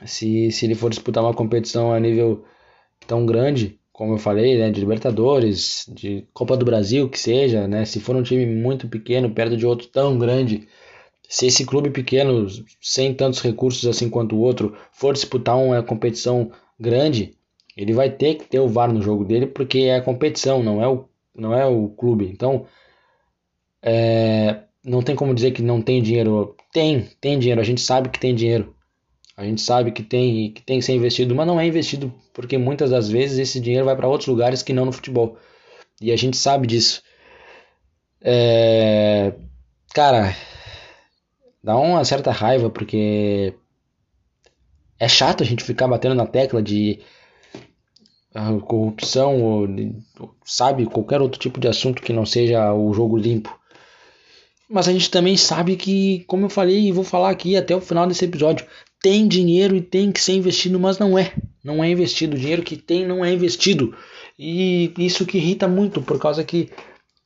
Se, 0.06 0.52
se 0.52 0.66
ele 0.68 0.76
for 0.76 0.92
disputar 0.92 1.24
uma 1.24 1.34
competição 1.34 1.92
a 1.92 2.00
nível 2.00 2.46
tão 3.08 3.26
grande, 3.26 3.81
como 4.02 4.16
eu 4.16 4.18
falei, 4.18 4.58
né, 4.58 4.72
de 4.72 4.80
Libertadores, 4.80 5.86
de 5.88 6.26
Copa 6.34 6.58
do 6.58 6.66
Brasil, 6.66 7.08
que 7.08 7.20
seja, 7.20 7.68
né, 7.68 7.86
se 7.86 8.00
for 8.00 8.16
um 8.16 8.24
time 8.24 8.48
muito 8.48 8.88
pequeno 8.88 9.30
perto 9.30 9.56
de 9.56 9.64
outro 9.64 9.88
tão 9.90 10.18
grande, 10.18 10.68
se 11.30 11.46
esse 11.46 11.64
clube 11.68 11.92
pequeno, 11.92 12.48
sem 12.82 13.14
tantos 13.14 13.42
recursos 13.42 13.86
assim 13.86 14.10
quanto 14.10 14.36
o 14.36 14.40
outro, 14.40 14.76
for 14.92 15.14
disputar 15.14 15.56
uma 15.56 15.84
competição 15.84 16.52
grande, 16.80 17.36
ele 17.78 17.94
vai 17.94 18.10
ter 18.10 18.34
que 18.34 18.46
ter 18.46 18.60
o 18.60 18.68
VAR 18.68 18.92
no 18.92 19.04
jogo 19.04 19.24
dele, 19.24 19.46
porque 19.46 19.82
é 19.82 19.98
a 19.98 20.02
competição, 20.02 20.64
não 20.64 20.82
é 20.82 20.88
o, 20.88 21.06
não 21.36 21.54
é 21.54 21.64
o 21.68 21.88
clube. 21.90 22.26
Então, 22.26 22.66
é, 23.84 24.64
não 24.84 25.04
tem 25.04 25.16
como 25.16 25.36
dizer 25.36 25.52
que 25.52 25.62
não 25.62 25.80
tem 25.80 26.02
dinheiro. 26.02 26.56
Tem, 26.74 27.08
tem 27.22 27.38
dinheiro, 27.38 27.62
a 27.62 27.64
gente 27.64 27.82
sabe 27.82 28.10
que 28.10 28.20
tem 28.20 28.34
dinheiro. 28.34 28.76
A 29.42 29.46
gente 29.46 29.62
sabe 29.62 29.92
que 29.92 30.04
tem 30.04 30.52
que 30.52 30.62
tem 30.62 30.78
que 30.78 30.86
ser 30.86 30.94
investido, 30.94 31.34
mas 31.34 31.48
não 31.48 31.60
é 31.60 31.66
investido 31.66 32.14
porque 32.32 32.60
muitas 32.60 32.92
das 32.92 33.10
vezes 33.10 33.40
esse 33.40 33.60
dinheiro 33.60 33.86
vai 33.86 33.96
para 33.96 34.08
outros 34.08 34.28
lugares 34.28 34.62
que 34.62 34.72
não 34.72 34.86
no 34.86 34.92
futebol. 34.92 35.36
E 36.00 36.12
a 36.12 36.16
gente 36.16 36.38
sabe 36.38 36.68
disso. 36.68 37.02
É... 38.22 39.34
Cara, 39.96 40.36
dá 41.64 41.76
uma 41.76 42.06
certa 42.06 42.30
raiva 42.30 42.70
porque 42.70 43.56
é 45.00 45.08
chato 45.08 45.42
a 45.42 45.46
gente 45.46 45.64
ficar 45.64 45.88
batendo 45.88 46.14
na 46.14 46.28
tecla 46.28 46.62
de 46.62 47.00
ah, 48.36 48.54
corrupção 48.60 49.42
ou 49.42 49.68
sabe 50.46 50.86
qualquer 50.86 51.20
outro 51.20 51.40
tipo 51.40 51.60
de 51.60 51.68
assunto 51.68 52.04
que 52.04 52.14
não 52.14 52.28
seja 52.28 52.72
o 52.76 52.94
jogo 52.94 53.18
limpo. 53.18 53.60
Mas 54.70 54.88
a 54.88 54.94
gente 54.94 55.10
também 55.10 55.36
sabe 55.36 55.76
que, 55.76 56.24
como 56.26 56.46
eu 56.46 56.50
falei 56.50 56.80
e 56.88 56.92
vou 56.92 57.04
falar 57.04 57.32
aqui 57.32 57.58
até 57.58 57.76
o 57.76 57.82
final 57.82 58.06
desse 58.06 58.24
episódio, 58.24 58.68
tem 59.02 59.28
dinheiro 59.28 59.76
e 59.76 59.82
tem 59.82 60.12
que 60.12 60.22
ser 60.22 60.34
investido, 60.34 60.80
mas 60.80 61.00
não 61.00 61.18
é. 61.18 61.34
Não 61.64 61.84
é 61.84 61.90
investido. 61.90 62.36
O 62.36 62.40
dinheiro 62.40 62.62
que 62.62 62.78
tem 62.78 63.06
não 63.06 63.26
é 63.26 63.34
investido. 63.34 63.96
E 64.38 64.94
isso 64.98 65.26
que 65.26 65.38
irrita 65.38 65.68
muito, 65.68 66.02
por 66.02 66.20
causa 66.20 66.44
que 66.44 66.70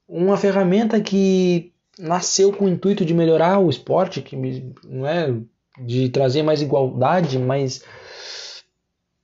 uma 0.07 0.37
ferramenta 0.37 0.99
que 1.01 1.71
nasceu 1.97 2.51
com 2.51 2.65
o 2.65 2.69
intuito 2.69 3.05
de 3.05 3.13
melhorar 3.13 3.59
o 3.59 3.69
esporte, 3.69 4.21
que 4.21 4.35
não 4.35 5.07
é 5.07 5.33
de 5.79 6.09
trazer 6.09 6.43
mais 6.43 6.61
igualdade, 6.61 7.37
mas 7.37 7.83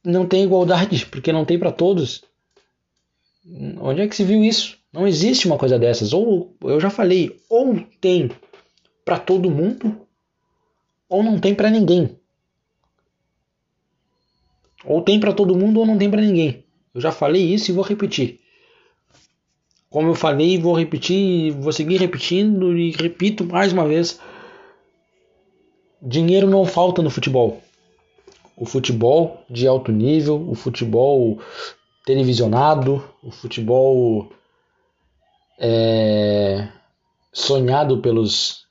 não 0.04 0.26
tem 0.26 0.44
igualdade, 0.44 1.06
porque 1.12 1.32
não 1.32 1.46
tem 1.46 1.58
para 1.58 1.72
todos. 1.72 2.24
Onde 3.80 4.02
é 4.02 4.08
que 4.08 4.16
se 4.16 4.24
viu 4.24 4.44
isso? 4.44 4.78
Não 4.94 5.08
existe 5.08 5.48
uma 5.48 5.58
coisa 5.58 5.80
dessas. 5.80 6.14
Ou 6.14 6.56
eu 6.64 6.80
já 6.80 6.90
falei, 6.90 7.40
ou 7.50 7.82
tem 8.00 8.30
para 9.04 9.18
todo 9.18 9.50
mundo, 9.50 9.98
ou 11.10 11.24
não 11.24 11.40
tem 11.40 11.56
para 11.56 11.70
ninguém. 11.70 12.21
Ou 14.86 15.02
tem 15.02 15.20
para 15.20 15.34
todo 15.34 15.56
mundo 15.56 15.80
ou 15.80 15.86
não 15.86 15.98
tem 15.98 16.10
para 16.10 16.22
ninguém. 16.22 16.64
Eu 16.94 17.02
já 17.02 17.12
falei 17.12 17.42
isso 17.42 17.72
e 17.72 17.74
vou 17.74 17.84
repetir. 17.84 18.40
Como 19.90 20.10
eu 20.10 20.16
falei, 20.16 20.58
vou 20.58 20.74
repetir, 20.74 21.52
vou 21.52 21.72
seguir 21.72 21.98
repetindo 21.98 22.78
e 22.78 22.92
repito 22.92 23.44
mais 23.44 23.74
uma 23.74 23.86
vez. 23.86 24.20
Dinheiro 26.02 26.48
não 26.50 26.66
falta 26.66 27.02
no 27.02 27.10
futebol. 27.10 27.62
O 28.56 28.66
futebol 28.66 29.44
de 29.50 29.68
alto 29.68 29.92
nível, 29.92 30.50
o 30.50 30.56
futebol 30.56 31.40
televisionado, 32.06 33.04
o 33.22 33.32
futebol 33.32 34.32
é, 35.60 36.68
sonhado 37.32 38.00
pelos 38.00 38.62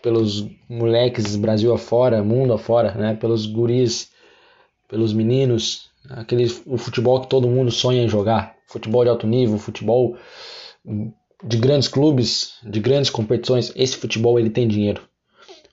pelos 0.00 0.46
moleques 0.68 1.34
Brasil 1.34 1.72
afora, 1.74 2.22
mundo 2.22 2.52
afora, 2.52 2.92
né? 2.92 3.14
Pelos 3.14 3.46
guris 3.46 4.10
pelos 4.88 5.12
meninos, 5.12 5.90
aquele 6.08 6.50
o 6.66 6.78
futebol 6.78 7.20
que 7.20 7.28
todo 7.28 7.48
mundo 7.48 7.70
sonha 7.70 8.02
em 8.02 8.08
jogar, 8.08 8.56
futebol 8.66 9.04
de 9.04 9.10
alto 9.10 9.26
nível, 9.26 9.58
futebol 9.58 10.16
de 11.44 11.56
grandes 11.58 11.88
clubes, 11.88 12.54
de 12.64 12.80
grandes 12.80 13.10
competições, 13.10 13.70
esse 13.76 13.96
futebol 13.96 14.38
ele 14.38 14.50
tem 14.50 14.66
dinheiro. 14.66 15.02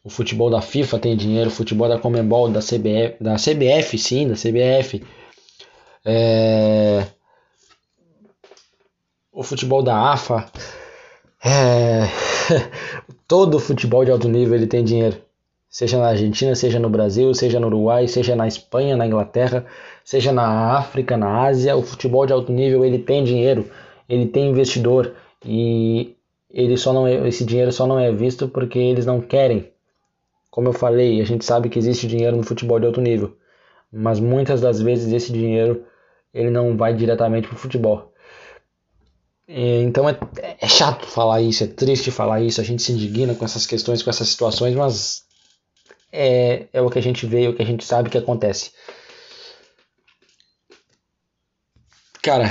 O 0.03 0.09
futebol 0.09 0.51
da 0.51 0.61
FIFA 0.61 0.99
tem 0.99 1.17
dinheiro, 1.17 1.49
o 1.49 1.53
futebol 1.53 1.89
da 1.89 1.97
Comembol, 1.97 2.51
da 2.51 2.59
CBF, 2.59 3.15
da 3.19 3.35
CBF 3.37 3.97
sim, 3.97 4.27
da 4.27 4.35
CBF. 4.35 5.03
É... 6.05 7.07
O 9.31 9.41
futebol 9.41 9.81
da 9.81 10.11
AFA. 10.11 10.45
É... 11.43 12.03
Todo 13.27 13.59
futebol 13.59 14.05
de 14.05 14.11
alto 14.11 14.29
nível 14.29 14.55
ele 14.55 14.67
tem 14.67 14.83
dinheiro 14.83 15.24
seja 15.75 15.97
na 15.97 16.07
Argentina, 16.07 16.55
seja 16.55 16.79
no 16.79 16.89
Brasil, 16.89 17.33
seja 17.33 17.59
no 17.59 17.67
Uruguai, 17.67 18.07
seja 18.07 18.33
na 18.33 18.47
Espanha, 18.47 18.95
na 18.95 19.05
Inglaterra, 19.05 19.65
seja 20.05 20.31
na 20.31 20.77
África, 20.77 21.17
na 21.17 21.41
Ásia, 21.43 21.75
o 21.75 21.81
futebol 21.81 22.25
de 22.25 22.31
alto 22.31 22.49
nível 22.49 22.85
ele 22.85 22.97
tem 22.97 23.25
dinheiro, 23.25 23.69
ele 24.07 24.25
tem 24.25 24.49
investidor 24.49 25.13
e 25.45 26.15
ele 26.49 26.77
só 26.77 26.93
não 26.93 27.05
é, 27.05 27.27
esse 27.27 27.43
dinheiro 27.43 27.73
só 27.73 27.85
não 27.85 27.99
é 27.99 28.09
visto 28.09 28.47
porque 28.47 28.79
eles 28.79 29.05
não 29.05 29.19
querem. 29.19 29.69
Como 30.49 30.69
eu 30.69 30.71
falei, 30.71 31.19
a 31.19 31.25
gente 31.25 31.43
sabe 31.43 31.67
que 31.67 31.77
existe 31.77 32.07
dinheiro 32.07 32.37
no 32.37 32.43
futebol 32.43 32.79
de 32.79 32.85
alto 32.85 33.01
nível, 33.01 33.35
mas 33.91 34.17
muitas 34.17 34.61
das 34.61 34.81
vezes 34.81 35.11
esse 35.11 35.33
dinheiro 35.33 35.83
ele 36.33 36.51
não 36.51 36.77
vai 36.77 36.93
diretamente 36.93 37.49
para 37.49 37.55
o 37.55 37.59
futebol. 37.59 38.13
Então 39.45 40.07
é, 40.07 40.17
é 40.61 40.67
chato 40.69 41.05
falar 41.05 41.41
isso, 41.41 41.65
é 41.65 41.67
triste 41.67 42.11
falar 42.11 42.39
isso, 42.39 42.61
a 42.61 42.63
gente 42.63 42.81
se 42.81 42.93
indigna 42.93 43.35
com 43.35 43.43
essas 43.43 43.65
questões, 43.65 44.01
com 44.01 44.09
essas 44.09 44.29
situações, 44.29 44.73
mas 44.73 45.24
é, 46.15 46.67
é 46.73 46.81
o 46.81 46.89
que 46.89 46.99
a 46.99 47.01
gente 47.01 47.25
vê, 47.25 47.45
é 47.45 47.49
o 47.49 47.55
que 47.55 47.61
a 47.61 47.65
gente 47.65 47.83
sabe 47.83 48.09
que 48.09 48.17
acontece. 48.17 48.71
Cara, 52.21 52.45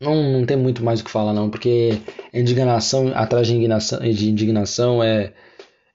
não, 0.00 0.32
não 0.32 0.46
tem 0.46 0.56
muito 0.56 0.82
mais 0.82 1.00
o 1.00 1.04
que 1.04 1.10
falar 1.10 1.32
não, 1.32 1.50
porque 1.50 2.00
indignação 2.32 3.12
atrás 3.14 3.46
de 3.46 3.54
indignação, 3.54 4.00
de 4.00 4.30
indignação 4.30 5.02
é, 5.02 5.32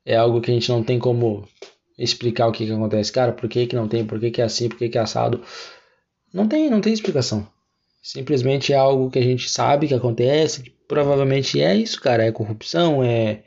é 0.06 0.16
algo 0.16 0.42
que 0.42 0.52
a 0.52 0.54
gente 0.54 0.70
não 0.70 0.84
tem 0.84 1.00
como 1.00 1.48
explicar 1.98 2.48
o 2.48 2.52
que, 2.52 2.66
que 2.66 2.72
acontece. 2.72 3.12
Cara, 3.12 3.32
por 3.32 3.50
que, 3.50 3.68
que 3.68 3.76
não 3.76 3.88
tem, 3.88 4.06
por 4.06 4.20
que, 4.20 4.32
que 4.32 4.42
é 4.42 4.46
assim, 4.46 4.70
por 4.70 4.78
que, 4.78 4.90
que 4.90 4.98
é 4.98 5.02
assado. 5.02 5.42
Não 6.34 6.48
tem, 6.48 6.70
não 6.70 6.82
tem 6.82 6.94
explicação. 6.94 7.48
Simplesmente 8.02 8.74
é 8.74 8.76
algo 8.76 9.10
que 9.10 9.20
a 9.20 9.24
gente 9.24 9.50
sabe 9.50 9.88
que 9.88 9.94
acontece, 9.94 10.64
que 10.64 10.70
provavelmente 10.88 11.62
é 11.62 11.76
isso, 11.76 12.00
cara. 12.02 12.24
É 12.24 12.32
corrupção, 12.32 13.04
é, 13.04 13.44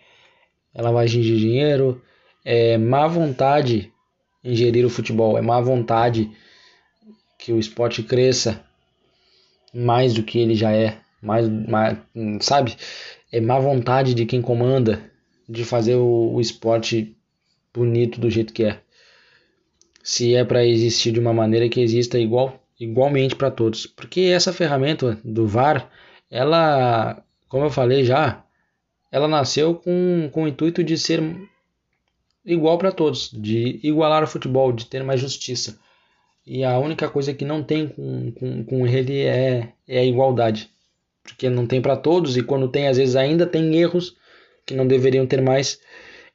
é 0.75 0.83
lavagem 0.83 1.23
de 1.23 1.39
dinheiro, 1.39 2.03
é 2.51 2.79
má 2.79 3.07
vontade 3.07 3.93
em 4.43 4.55
gerir 4.55 4.87
o 4.87 4.89
futebol, 4.89 5.37
é 5.37 5.43
má 5.43 5.61
vontade 5.61 6.31
que 7.39 7.53
o 7.53 7.59
esporte 7.59 8.03
cresça 8.03 8.65
mais 9.75 10.15
do 10.15 10.23
que 10.23 10.39
ele 10.39 10.55
já 10.55 10.73
é, 10.73 10.99
mais, 11.21 11.47
mais 11.47 11.99
sabe? 12.41 12.75
É 13.31 13.39
má 13.39 13.59
vontade 13.59 14.15
de 14.15 14.25
quem 14.25 14.41
comanda 14.41 14.99
de 15.47 15.63
fazer 15.63 15.97
o, 15.97 16.33
o 16.33 16.41
esporte 16.41 17.15
bonito 17.75 18.19
do 18.19 18.31
jeito 18.31 18.55
que 18.55 18.65
é. 18.65 18.81
Se 20.03 20.35
é 20.35 20.43
para 20.43 20.65
existir 20.65 21.13
de 21.13 21.21
uma 21.21 21.35
maneira 21.35 21.69
que 21.69 21.83
exista 21.83 22.19
igual, 22.19 22.67
igualmente 22.81 23.37
para 23.37 23.51
todos, 23.51 23.87
porque 23.87 24.21
essa 24.21 24.55
ferramenta 24.55 25.21
do 25.23 25.47
VAR, 25.47 25.91
ela, 26.31 27.23
como 27.47 27.67
eu 27.67 27.71
falei 27.71 28.05
já, 28.05 28.43
ela 29.13 29.29
nasceu 29.29 29.75
com, 29.75 30.31
com 30.33 30.45
o 30.45 30.49
intuito 30.49 30.83
de 30.83 30.97
ser 30.97 31.21
igual 32.49 32.79
para 32.79 32.91
todos, 32.91 33.31
de 33.31 33.79
igualar 33.83 34.25
o 34.25 34.27
futebol, 34.27 34.73
de 34.73 34.87
ter 34.87 35.05
mais 35.05 35.21
justiça. 35.21 35.79
E 36.47 36.65
a 36.65 36.79
única 36.79 37.09
coisa 37.09 37.35
que 37.35 37.45
não 37.45 37.63
tem 37.63 37.87
com, 37.89 38.33
com, 38.33 38.65
com 38.65 38.87
ele 38.87 39.21
é, 39.21 39.73
é 39.87 39.99
a 39.99 40.05
igualdade. 40.05 40.71
Porque 41.23 41.51
não 41.51 41.67
tem 41.67 41.83
para 41.83 41.97
todos 41.97 42.39
e 42.39 42.43
quando 42.43 42.69
tem, 42.69 42.89
às 42.89 42.97
vezes 42.97 43.17
ainda 43.17 43.47
tem 43.47 43.77
erros 43.77 44.17
que 44.65 44.75
não 44.75 44.87
deveriam 44.87 45.27
ter 45.27 45.43
mais. 45.43 45.79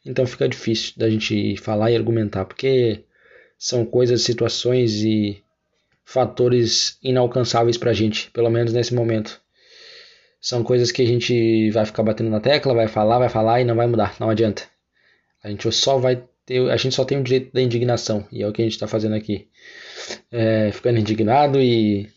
Então 0.05 0.27
fica 0.27 0.48
difícil 0.48 0.93
da 0.98 1.10
gente 1.10 1.58
falar 1.58 1.89
e 1.89 1.96
argumentar, 1.96 2.46
porque 2.46 3.03
são 3.58 3.84
coisas, 3.86 4.22
situações 4.22 5.01
e 5.03 5.41
fatores 6.05 7.00
inalcançáveis 7.01 7.77
para 7.77 7.91
a 7.91 7.93
gente, 7.93 8.29
pelo 8.32 8.50
menos 8.50 8.72
nesse 8.72 8.93
momento. 8.93 9.41
são 10.39 10.63
coisas 10.63 10.91
que 10.91 11.01
a 11.01 11.05
gente 11.05 11.72
vai 11.72 11.86
ficar 11.86 12.03
batendo 12.03 12.29
na 12.29 12.39
tecla, 12.39 12.74
vai 12.74 12.88
falar, 12.88 13.17
vai 13.17 13.29
falar 13.29 13.62
e 13.62 13.65
não 13.65 13.75
vai 13.75 13.88
mudar, 13.88 14.15
não 14.20 14.29
adianta. 14.29 14.73
A 15.44 15.50
gente 15.50 15.70
só 15.72 15.98
vai 15.98 16.24
ter, 16.46 16.72
a 16.72 16.78
gente 16.78 16.96
só 16.96 17.04
tem 17.04 17.20
o 17.20 17.24
direito 17.24 17.54
da 17.54 17.62
indignação 17.62 18.26
e 18.32 18.42
é 18.42 18.48
o 18.48 18.54
que 18.54 18.62
a 18.62 18.66
gente 18.66 18.74
está 18.74 18.88
fazendo 18.88 19.16
aqui, 19.16 19.48
é, 20.32 20.72
ficando 20.72 21.00
indignado 21.00 21.62
e 21.62 22.10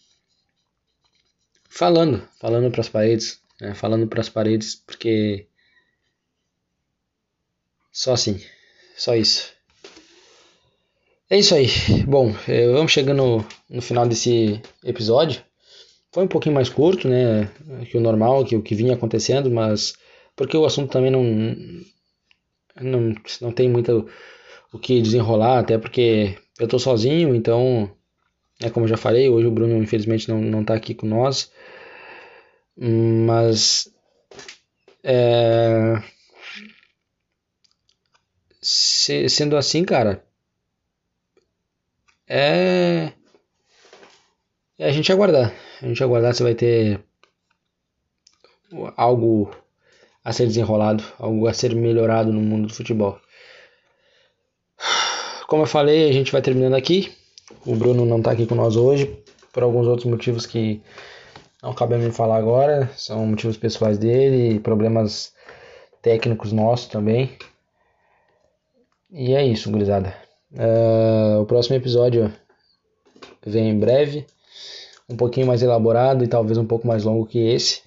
falando, 1.69 2.27
falando 2.41 2.71
para 2.71 2.81
as 2.81 2.89
paredes, 2.89 3.41
né, 3.61 3.75
falando 3.75 4.07
para 4.07 4.21
as 4.21 4.29
paredes, 4.29 4.77
porque 4.77 5.47
só 7.93 8.13
assim, 8.13 8.41
só 8.97 9.17
isso. 9.17 9.53
É 11.29 11.39
isso 11.39 11.55
aí. 11.55 11.67
Bom, 12.07 12.33
é, 12.47 12.69
vamos 12.69 12.93
chegando 12.93 13.45
no 13.69 13.83
final 13.83 14.07
desse 14.07 14.63
episódio. 14.85 15.43
Foi 16.13 16.25
um 16.25 16.29
pouquinho 16.29 16.55
mais 16.55 16.69
curto, 16.69 17.09
né, 17.09 17.51
que 17.91 17.97
o 17.97 18.01
normal, 18.01 18.45
que 18.45 18.55
o 18.55 18.63
que 18.63 18.75
vinha 18.75 18.95
acontecendo, 18.95 19.51
mas 19.51 19.95
porque 20.37 20.57
o 20.57 20.65
assunto 20.65 20.93
também 20.93 21.11
não 21.11 21.23
não, 22.81 23.15
não 23.41 23.53
tem 23.53 23.69
muito 23.69 24.09
o 24.73 24.79
que 24.79 25.01
desenrolar, 25.01 25.61
até 25.61 25.79
porque 25.79 26.37
eu 26.59 26.69
tô 26.69 26.79
sozinho, 26.79 27.35
então 27.35 27.91
é 28.61 28.71
como 28.71 28.85
eu 28.85 28.91
já 28.91 28.97
falei, 28.97 29.29
hoje 29.29 29.47
o 29.47 29.51
Bruno 29.51 29.77
infelizmente 29.83 30.29
não, 30.29 30.41
não 30.41 30.65
tá 30.65 30.75
aqui 30.75 30.95
com 30.95 31.07
nós. 31.07 31.51
Mas 32.77 33.89
é, 35.03 36.03
se, 38.61 39.29
sendo 39.29 39.57
assim, 39.57 39.85
cara, 39.85 40.25
é, 42.27 43.13
é 44.79 44.89
a 44.89 44.93
gente 44.93 45.13
aguardar. 45.13 45.55
A 45.81 45.87
gente 45.87 46.03
aguardar 46.03 46.35
se 46.35 46.43
vai 46.43 46.55
ter 46.55 47.01
algo 48.97 49.51
a 50.27 50.33
ser 50.33 50.47
desenrolado, 50.49 51.05
algo 51.21 51.47
a 51.47 51.55
ser 51.55 51.73
melhorado 51.73 52.33
no 52.33 52.41
mundo 52.41 52.67
do 52.67 52.75
futebol. 52.75 53.17
Como 55.47 55.63
eu 55.63 55.67
falei, 55.69 56.11
a 56.11 56.13
gente 56.13 56.33
vai 56.33 56.43
terminando 56.43 56.75
aqui. 56.75 57.17
O 57.65 57.77
Bruno 57.77 58.05
não 58.05 58.19
está 58.19 58.33
aqui 58.33 58.45
com 58.45 58.57
nós 58.57 58.75
hoje, 58.75 59.23
por 59.53 59.63
alguns 59.63 59.87
outros 59.87 60.11
motivos 60.11 60.45
que 60.45 60.83
não 61.63 61.73
cabe 61.73 61.97
mim 61.97 62.11
falar 62.11 62.39
agora. 62.39 62.91
São 62.97 63.25
motivos 63.25 63.57
pessoais 63.57 63.99
dele, 63.99 64.59
problemas 64.59 65.33
técnicos 66.03 66.51
nossos 66.51 66.89
também. 66.89 67.31
E 69.13 69.33
é 69.33 69.47
isso, 69.47 69.71
gurizada. 69.71 70.13
Uh, 70.51 71.41
o 71.41 71.47
próximo 71.47 71.77
episódio 71.77 72.35
vem 73.47 73.71
em 73.71 73.79
breve, 73.79 74.27
um 75.09 75.17
pouquinho 75.17 75.47
mais 75.47 75.63
elaborado 75.63 76.25
e 76.25 76.29
talvez 76.29 76.59
um 76.59 76.67
pouco 76.67 76.85
mais 76.85 77.05
longo 77.05 77.27
que 77.27 77.39
esse, 77.39 77.83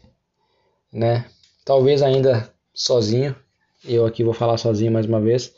né? 0.89 1.25
Talvez 1.69 2.01
ainda 2.01 2.51
sozinho. 2.73 3.35
Eu 3.85 4.03
aqui 4.03 4.23
vou 4.23 4.33
falar 4.33 4.57
sozinho 4.57 4.91
mais 4.91 5.05
uma 5.05 5.21
vez, 5.21 5.53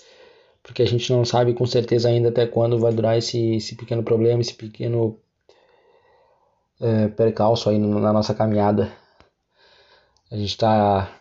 porque 0.62 0.82
a 0.82 0.86
gente 0.86 1.10
não 1.10 1.24
sabe 1.24 1.54
com 1.54 1.66
certeza 1.66 2.10
ainda 2.10 2.28
até 2.28 2.46
quando 2.46 2.78
vai 2.78 2.92
durar 2.92 3.18
esse, 3.18 3.56
esse 3.56 3.78
pequeno 3.78 4.04
problema, 4.04 4.42
esse 4.42 4.54
pequeno 4.54 5.18
é, 6.82 7.08
percalço 7.08 7.70
aí 7.70 7.80
na 7.80 8.12
nossa 8.12 8.34
caminhada. 8.34 8.92
A 10.30 10.36
gente 10.36 10.50
está 10.50 11.18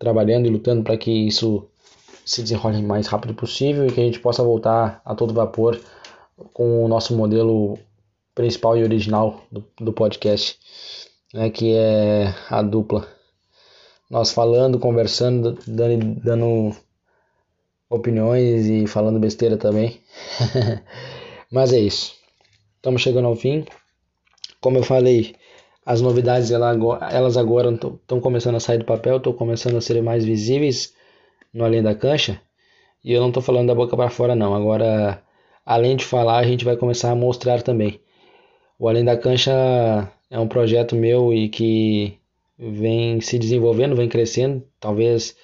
trabalhando 0.00 0.46
e 0.46 0.50
lutando 0.50 0.82
para 0.82 0.96
que 0.96 1.12
isso 1.12 1.68
se 2.26 2.42
desenrole 2.42 2.78
o 2.78 2.82
mais 2.82 3.06
rápido 3.06 3.34
possível 3.34 3.86
e 3.86 3.92
que 3.92 4.00
a 4.00 4.04
gente 4.04 4.18
possa 4.18 4.42
voltar 4.42 5.00
a 5.04 5.14
todo 5.14 5.32
vapor 5.32 5.80
com 6.52 6.84
o 6.84 6.88
nosso 6.88 7.16
modelo 7.16 7.78
principal 8.34 8.76
e 8.76 8.82
original 8.82 9.44
do, 9.48 9.64
do 9.78 9.92
podcast, 9.92 10.58
né, 11.32 11.50
que 11.50 11.72
é 11.72 12.34
a 12.50 12.62
dupla 12.62 13.13
nós 14.10 14.32
falando, 14.32 14.78
conversando, 14.78 15.58
dando, 15.66 16.20
dando 16.20 16.76
opiniões 17.88 18.66
e 18.66 18.86
falando 18.86 19.18
besteira 19.18 19.56
também. 19.56 20.00
Mas 21.50 21.72
é 21.72 21.78
isso. 21.78 22.14
Estamos 22.76 23.02
chegando 23.02 23.28
ao 23.28 23.36
fim. 23.36 23.64
Como 24.60 24.78
eu 24.78 24.82
falei, 24.82 25.34
as 25.84 26.00
novidades 26.00 26.50
elas 26.50 27.36
agora 27.36 27.70
estão 27.72 28.20
começando 28.20 28.56
a 28.56 28.60
sair 28.60 28.78
do 28.78 28.84
papel, 28.84 29.18
estão 29.18 29.32
começando 29.32 29.76
a 29.76 29.80
ser 29.80 30.02
mais 30.02 30.24
visíveis 30.24 30.94
no 31.52 31.64
Além 31.64 31.82
da 31.82 31.94
Cancha. 31.94 32.40
E 33.04 33.12
eu 33.12 33.20
não 33.20 33.28
estou 33.28 33.42
falando 33.42 33.68
da 33.68 33.74
boca 33.74 33.96
para 33.96 34.10
fora, 34.10 34.34
não. 34.34 34.54
Agora, 34.54 35.22
além 35.64 35.96
de 35.96 36.04
falar, 36.04 36.38
a 36.38 36.44
gente 36.44 36.64
vai 36.64 36.76
começar 36.76 37.10
a 37.10 37.14
mostrar 37.16 37.62
também. 37.62 38.00
O 38.78 38.88
Além 38.88 39.04
da 39.04 39.16
Cancha 39.16 39.52
é 40.30 40.38
um 40.38 40.48
projeto 40.48 40.96
meu 40.96 41.32
e 41.32 41.48
que 41.48 42.18
vem 42.58 43.20
se 43.20 43.38
desenvolvendo, 43.38 43.96
vem 43.96 44.08
crescendo, 44.08 44.66
talvez 44.80 45.36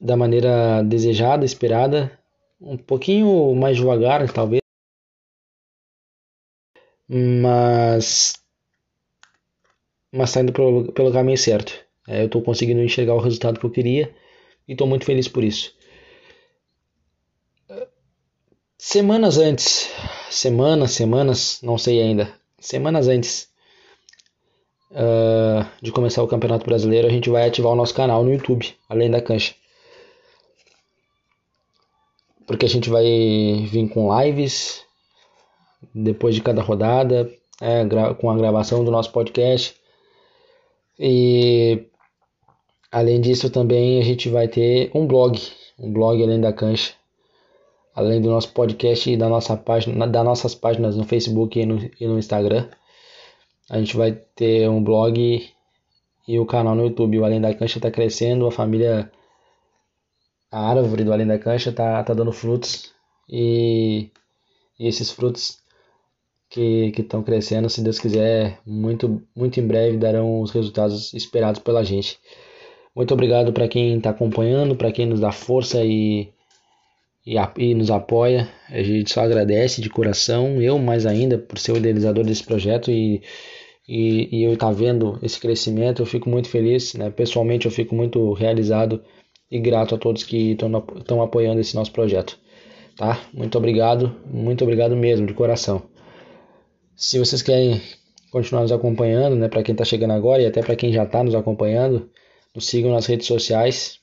da 0.00 0.16
maneira 0.16 0.82
desejada, 0.82 1.44
esperada, 1.44 2.18
um 2.60 2.76
pouquinho 2.76 3.54
mais 3.54 3.76
devagar, 3.76 4.30
talvez, 4.32 4.60
mas 7.08 8.34
mas 10.12 10.30
está 10.30 10.40
indo 10.40 10.52
pelo, 10.52 10.92
pelo 10.92 11.12
caminho 11.12 11.38
certo. 11.38 11.72
É, 12.08 12.22
eu 12.22 12.26
estou 12.26 12.42
conseguindo 12.42 12.82
enxergar 12.82 13.14
o 13.14 13.20
resultado 13.20 13.60
que 13.60 13.66
eu 13.66 13.70
queria 13.70 14.14
e 14.66 14.72
estou 14.72 14.86
muito 14.86 15.04
feliz 15.04 15.28
por 15.28 15.44
isso. 15.44 15.74
Semanas 18.78 19.38
antes, 19.38 19.88
semanas, 20.30 20.92
semanas, 20.92 21.60
não 21.62 21.76
sei 21.78 22.00
ainda, 22.00 22.34
semanas 22.58 23.08
antes 23.08 23.49
uh, 24.90 25.66
de 25.80 25.92
começar 25.92 26.22
o 26.22 26.28
Campeonato 26.28 26.66
Brasileiro, 26.66 27.06
a 27.06 27.10
gente 27.10 27.30
vai 27.30 27.46
ativar 27.46 27.72
o 27.72 27.76
nosso 27.76 27.94
canal 27.94 28.24
no 28.24 28.32
YouTube, 28.32 28.74
além 28.88 29.10
da 29.10 29.20
cancha. 29.20 29.54
Porque 32.46 32.66
a 32.66 32.68
gente 32.68 32.90
vai 32.90 33.04
vir 33.04 33.88
com 33.88 34.10
lives 34.20 34.84
depois 35.94 36.34
de 36.34 36.42
cada 36.42 36.62
rodada, 36.62 37.30
é, 37.60 37.84
com 38.14 38.30
a 38.30 38.36
gravação 38.36 38.84
do 38.84 38.90
nosso 38.90 39.12
podcast. 39.12 39.76
E 40.98 41.86
além 42.90 43.20
disso 43.20 43.50
também 43.50 44.00
a 44.00 44.04
gente 44.04 44.28
vai 44.28 44.48
ter 44.48 44.90
um 44.94 45.06
blog, 45.06 45.40
um 45.78 45.92
blog 45.92 46.22
além 46.22 46.40
da 46.40 46.52
cancha, 46.52 46.92
além 47.94 48.20
do 48.20 48.28
nosso 48.28 48.52
podcast 48.52 49.10
e 49.10 49.16
da 49.16 49.28
nossa 49.28 49.56
página, 49.56 50.06
das 50.06 50.24
nossas 50.24 50.54
páginas 50.54 50.96
no 50.96 51.04
Facebook 51.04 51.58
e 51.58 51.64
no, 51.64 51.90
e 51.98 52.06
no 52.06 52.18
Instagram 52.18 52.68
a 53.70 53.78
gente 53.78 53.96
vai 53.96 54.12
ter 54.12 54.68
um 54.68 54.82
blog 54.82 55.48
e 56.26 56.38
o 56.40 56.44
canal 56.44 56.74
no 56.74 56.86
YouTube. 56.86 57.20
O 57.20 57.24
Além 57.24 57.40
da 57.40 57.54
Cancha 57.54 57.78
está 57.78 57.88
crescendo, 57.88 58.44
a 58.46 58.50
família, 58.50 59.10
a 60.50 60.70
árvore 60.70 61.04
do 61.04 61.12
Além 61.12 61.26
da 61.26 61.38
Cancha 61.38 61.70
está 61.70 62.02
tá 62.02 62.12
dando 62.12 62.32
frutos 62.32 62.92
e, 63.28 64.10
e 64.76 64.88
esses 64.88 65.12
frutos 65.12 65.60
que 66.48 66.92
estão 66.98 67.22
crescendo, 67.22 67.70
se 67.70 67.80
Deus 67.80 68.00
quiser, 68.00 68.58
muito, 68.66 69.22
muito 69.36 69.60
em 69.60 69.66
breve 69.66 69.96
darão 69.96 70.40
os 70.40 70.50
resultados 70.50 71.14
esperados 71.14 71.60
pela 71.60 71.84
gente. 71.84 72.18
Muito 72.92 73.14
obrigado 73.14 73.52
para 73.52 73.68
quem 73.68 73.96
está 73.96 74.10
acompanhando, 74.10 74.74
para 74.74 74.90
quem 74.90 75.06
nos 75.06 75.20
dá 75.20 75.30
força 75.30 75.84
e, 75.84 76.28
e, 77.24 77.36
e, 77.56 77.72
nos 77.72 77.88
apoia. 77.88 78.48
A 78.68 78.82
gente 78.82 79.12
só 79.12 79.20
agradece 79.20 79.80
de 79.80 79.88
coração, 79.88 80.60
eu 80.60 80.76
mais 80.76 81.06
ainda, 81.06 81.38
por 81.38 81.56
ser 81.56 81.70
o 81.70 81.76
idealizador 81.76 82.24
desse 82.24 82.42
projeto 82.42 82.90
e 82.90 83.22
e, 83.90 84.28
e 84.30 84.44
eu 84.44 84.52
estar 84.52 84.68
tá 84.68 84.72
vendo 84.72 85.18
esse 85.20 85.40
crescimento, 85.40 86.00
eu 86.00 86.06
fico 86.06 86.30
muito 86.30 86.48
feliz, 86.48 86.94
né? 86.94 87.10
Pessoalmente 87.10 87.66
eu 87.66 87.72
fico 87.72 87.92
muito 87.92 88.32
realizado 88.34 89.02
e 89.50 89.58
grato 89.58 89.96
a 89.96 89.98
todos 89.98 90.22
que 90.22 90.52
estão 90.52 91.20
apoiando 91.20 91.60
esse 91.60 91.74
nosso 91.74 91.90
projeto, 91.90 92.38
tá? 92.96 93.20
Muito 93.34 93.58
obrigado, 93.58 94.14
muito 94.24 94.62
obrigado 94.62 94.94
mesmo, 94.94 95.26
de 95.26 95.34
coração. 95.34 95.82
Se 96.94 97.18
vocês 97.18 97.42
querem 97.42 97.82
continuar 98.30 98.62
nos 98.62 98.70
acompanhando, 98.70 99.34
né, 99.34 99.48
para 99.48 99.64
quem 99.64 99.72
está 99.72 99.84
chegando 99.84 100.12
agora 100.12 100.40
e 100.40 100.46
até 100.46 100.62
para 100.62 100.76
quem 100.76 100.92
já 100.92 101.02
está 101.02 101.24
nos 101.24 101.34
acompanhando, 101.34 102.08
nos 102.54 102.66
sigam 102.66 102.92
nas 102.92 103.06
redes 103.06 103.26
sociais, 103.26 103.98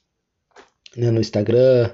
né, 0.98 1.12
no 1.12 1.22
Instagram, 1.22 1.92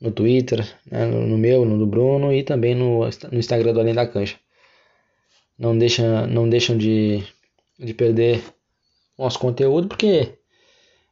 no 0.00 0.10
Twitter, 0.10 0.66
né, 0.90 1.06
no 1.06 1.38
meu, 1.38 1.64
no 1.64 1.78
do 1.78 1.86
Bruno 1.86 2.32
e 2.32 2.42
também 2.42 2.74
no, 2.74 3.04
no 3.30 3.38
Instagram 3.38 3.72
do 3.74 3.78
Além 3.78 3.94
da 3.94 4.08
Cancha 4.08 4.38
não 5.58 5.76
deixam, 5.76 6.26
não 6.26 6.48
deixam 6.48 6.76
de, 6.76 7.22
de 7.78 7.92
perder 7.92 8.42
nosso 9.18 9.38
conteúdo, 9.38 9.88
porque 9.88 10.38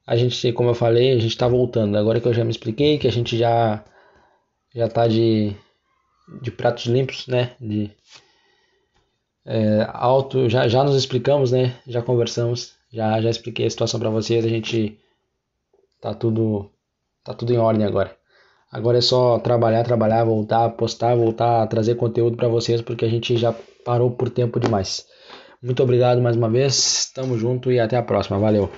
a 0.06 0.16
gente, 0.16 0.52
como 0.52 0.70
eu 0.70 0.74
falei, 0.74 1.12
a 1.12 1.18
gente 1.18 1.32
está 1.32 1.48
voltando. 1.48 1.98
Agora 1.98 2.20
que 2.20 2.28
eu 2.28 2.35
já 2.35 2.44
me 2.44 2.50
expliquei, 2.50 2.98
que 2.98 3.09
a 3.09 3.12
gente 3.12 3.37
já 3.37 3.85
já 4.74 4.87
está 4.87 5.09
de, 5.09 5.56
de 6.42 6.50
pratos 6.50 6.85
limpos, 6.85 7.26
né? 7.26 7.56
De 7.61 7.90
é, 9.44 9.87
alto, 9.92 10.48
já, 10.48 10.68
já 10.68 10.85
nos 10.85 10.94
explicamos, 10.96 11.50
né? 11.50 11.74
Já 11.87 12.02
conversamos, 12.02 12.74
já, 12.92 13.20
já 13.20 13.30
expliquei 13.30 13.66
a 13.66 13.70
situação 13.70 13.98
para 13.98 14.11
vocês. 14.11 14.44
A 14.44 14.48
gente 14.48 14.98
tá 16.00 16.14
tudo 16.14 16.70
tá 17.24 17.35
tudo 17.35 17.52
em 17.52 17.59
ordem 17.59 17.85
agora. 17.87 18.16
Agora 18.70 18.98
é 18.98 19.00
só 19.00 19.38
trabalhar, 19.38 19.85
trabalhar, 19.85 20.24
voltar, 20.24 20.70
postar, 20.70 21.14
voltar 21.16 21.66
trazer 21.68 21.96
conteúdo 21.96 22.37
para 22.37 22.48
vocês, 22.48 22.82
porque 22.82 23.04
a 23.04 23.09
gente 23.09 23.37
já 23.37 23.54
parou 23.87 24.11
por 24.11 24.29
tempo 24.29 24.59
demais. 24.59 25.07
Muito 25.62 25.81
obrigado 25.81 26.20
mais 26.20 26.37
uma 26.37 26.51
vez, 26.51 27.11
tamo 27.14 27.38
junto 27.38 27.70
e 27.70 27.79
até 27.79 27.96
a 27.96 28.03
próxima. 28.03 28.38
Valeu! 28.38 28.68